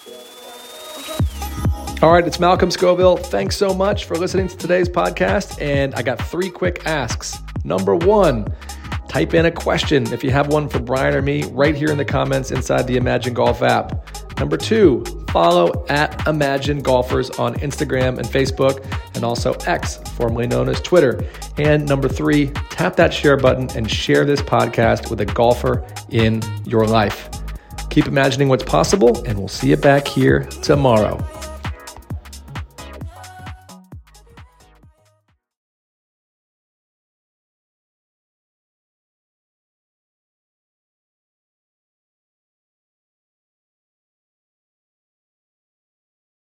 All 2.01 2.12
right, 2.12 2.25
it's 2.25 2.38
Malcolm 2.38 2.71
Scovil. 2.71 3.18
Thanks 3.18 3.57
so 3.57 3.75
much 3.75 4.05
for 4.05 4.14
listening 4.16 4.47
to 4.47 4.57
today's 4.57 4.88
podcast. 4.88 5.61
And 5.61 5.94
I 5.97 6.03
got 6.03 6.23
three 6.23 6.49
quick 6.49 6.87
asks. 6.87 7.38
Number 7.64 7.97
one, 7.97 8.47
type 9.09 9.35
in 9.35 9.47
a 9.47 9.51
question 9.51 10.12
if 10.12 10.23
you 10.23 10.31
have 10.31 10.47
one 10.47 10.68
for 10.68 10.79
Brian 10.79 11.14
or 11.16 11.23
me 11.23 11.42
right 11.47 11.75
here 11.75 11.90
in 11.90 11.99
the 11.99 12.05
comments 12.05 12.53
inside 12.53 12.87
the 12.87 12.97
Imagine 12.97 13.35
Golf 13.35 13.62
app. 13.62 14.38
Number 14.38 14.57
two, 14.57 15.03
follow 15.31 15.85
at 15.88 16.25
Imagine 16.29 16.79
Golfers 16.79 17.31
on 17.31 17.57
Instagram 17.57 18.18
and 18.18 18.29
Facebook, 18.29 18.87
and 19.16 19.25
also 19.25 19.55
X, 19.66 19.97
formerly 20.11 20.47
known 20.47 20.68
as 20.68 20.81
Twitter. 20.81 21.25
And 21.57 21.85
number 21.88 22.09
three, 22.09 22.51
tap 22.71 22.94
that 22.94 23.12
share 23.12 23.37
button 23.37 23.68
and 23.77 23.90
share 23.90 24.25
this 24.25 24.40
podcast 24.40 25.11
with 25.11 25.21
a 25.21 25.27
golfer 25.27 25.85
in 26.11 26.40
your 26.64 26.87
life. 26.87 27.29
Keep 27.90 28.07
imagining 28.07 28.48
what's 28.48 28.64
possible, 28.64 29.22
and 29.24 29.38
we'll 29.38 29.48
see 29.48 29.70
you 29.70 29.77
back 29.77 30.07
here 30.07 30.44
tomorrow. 30.62 31.16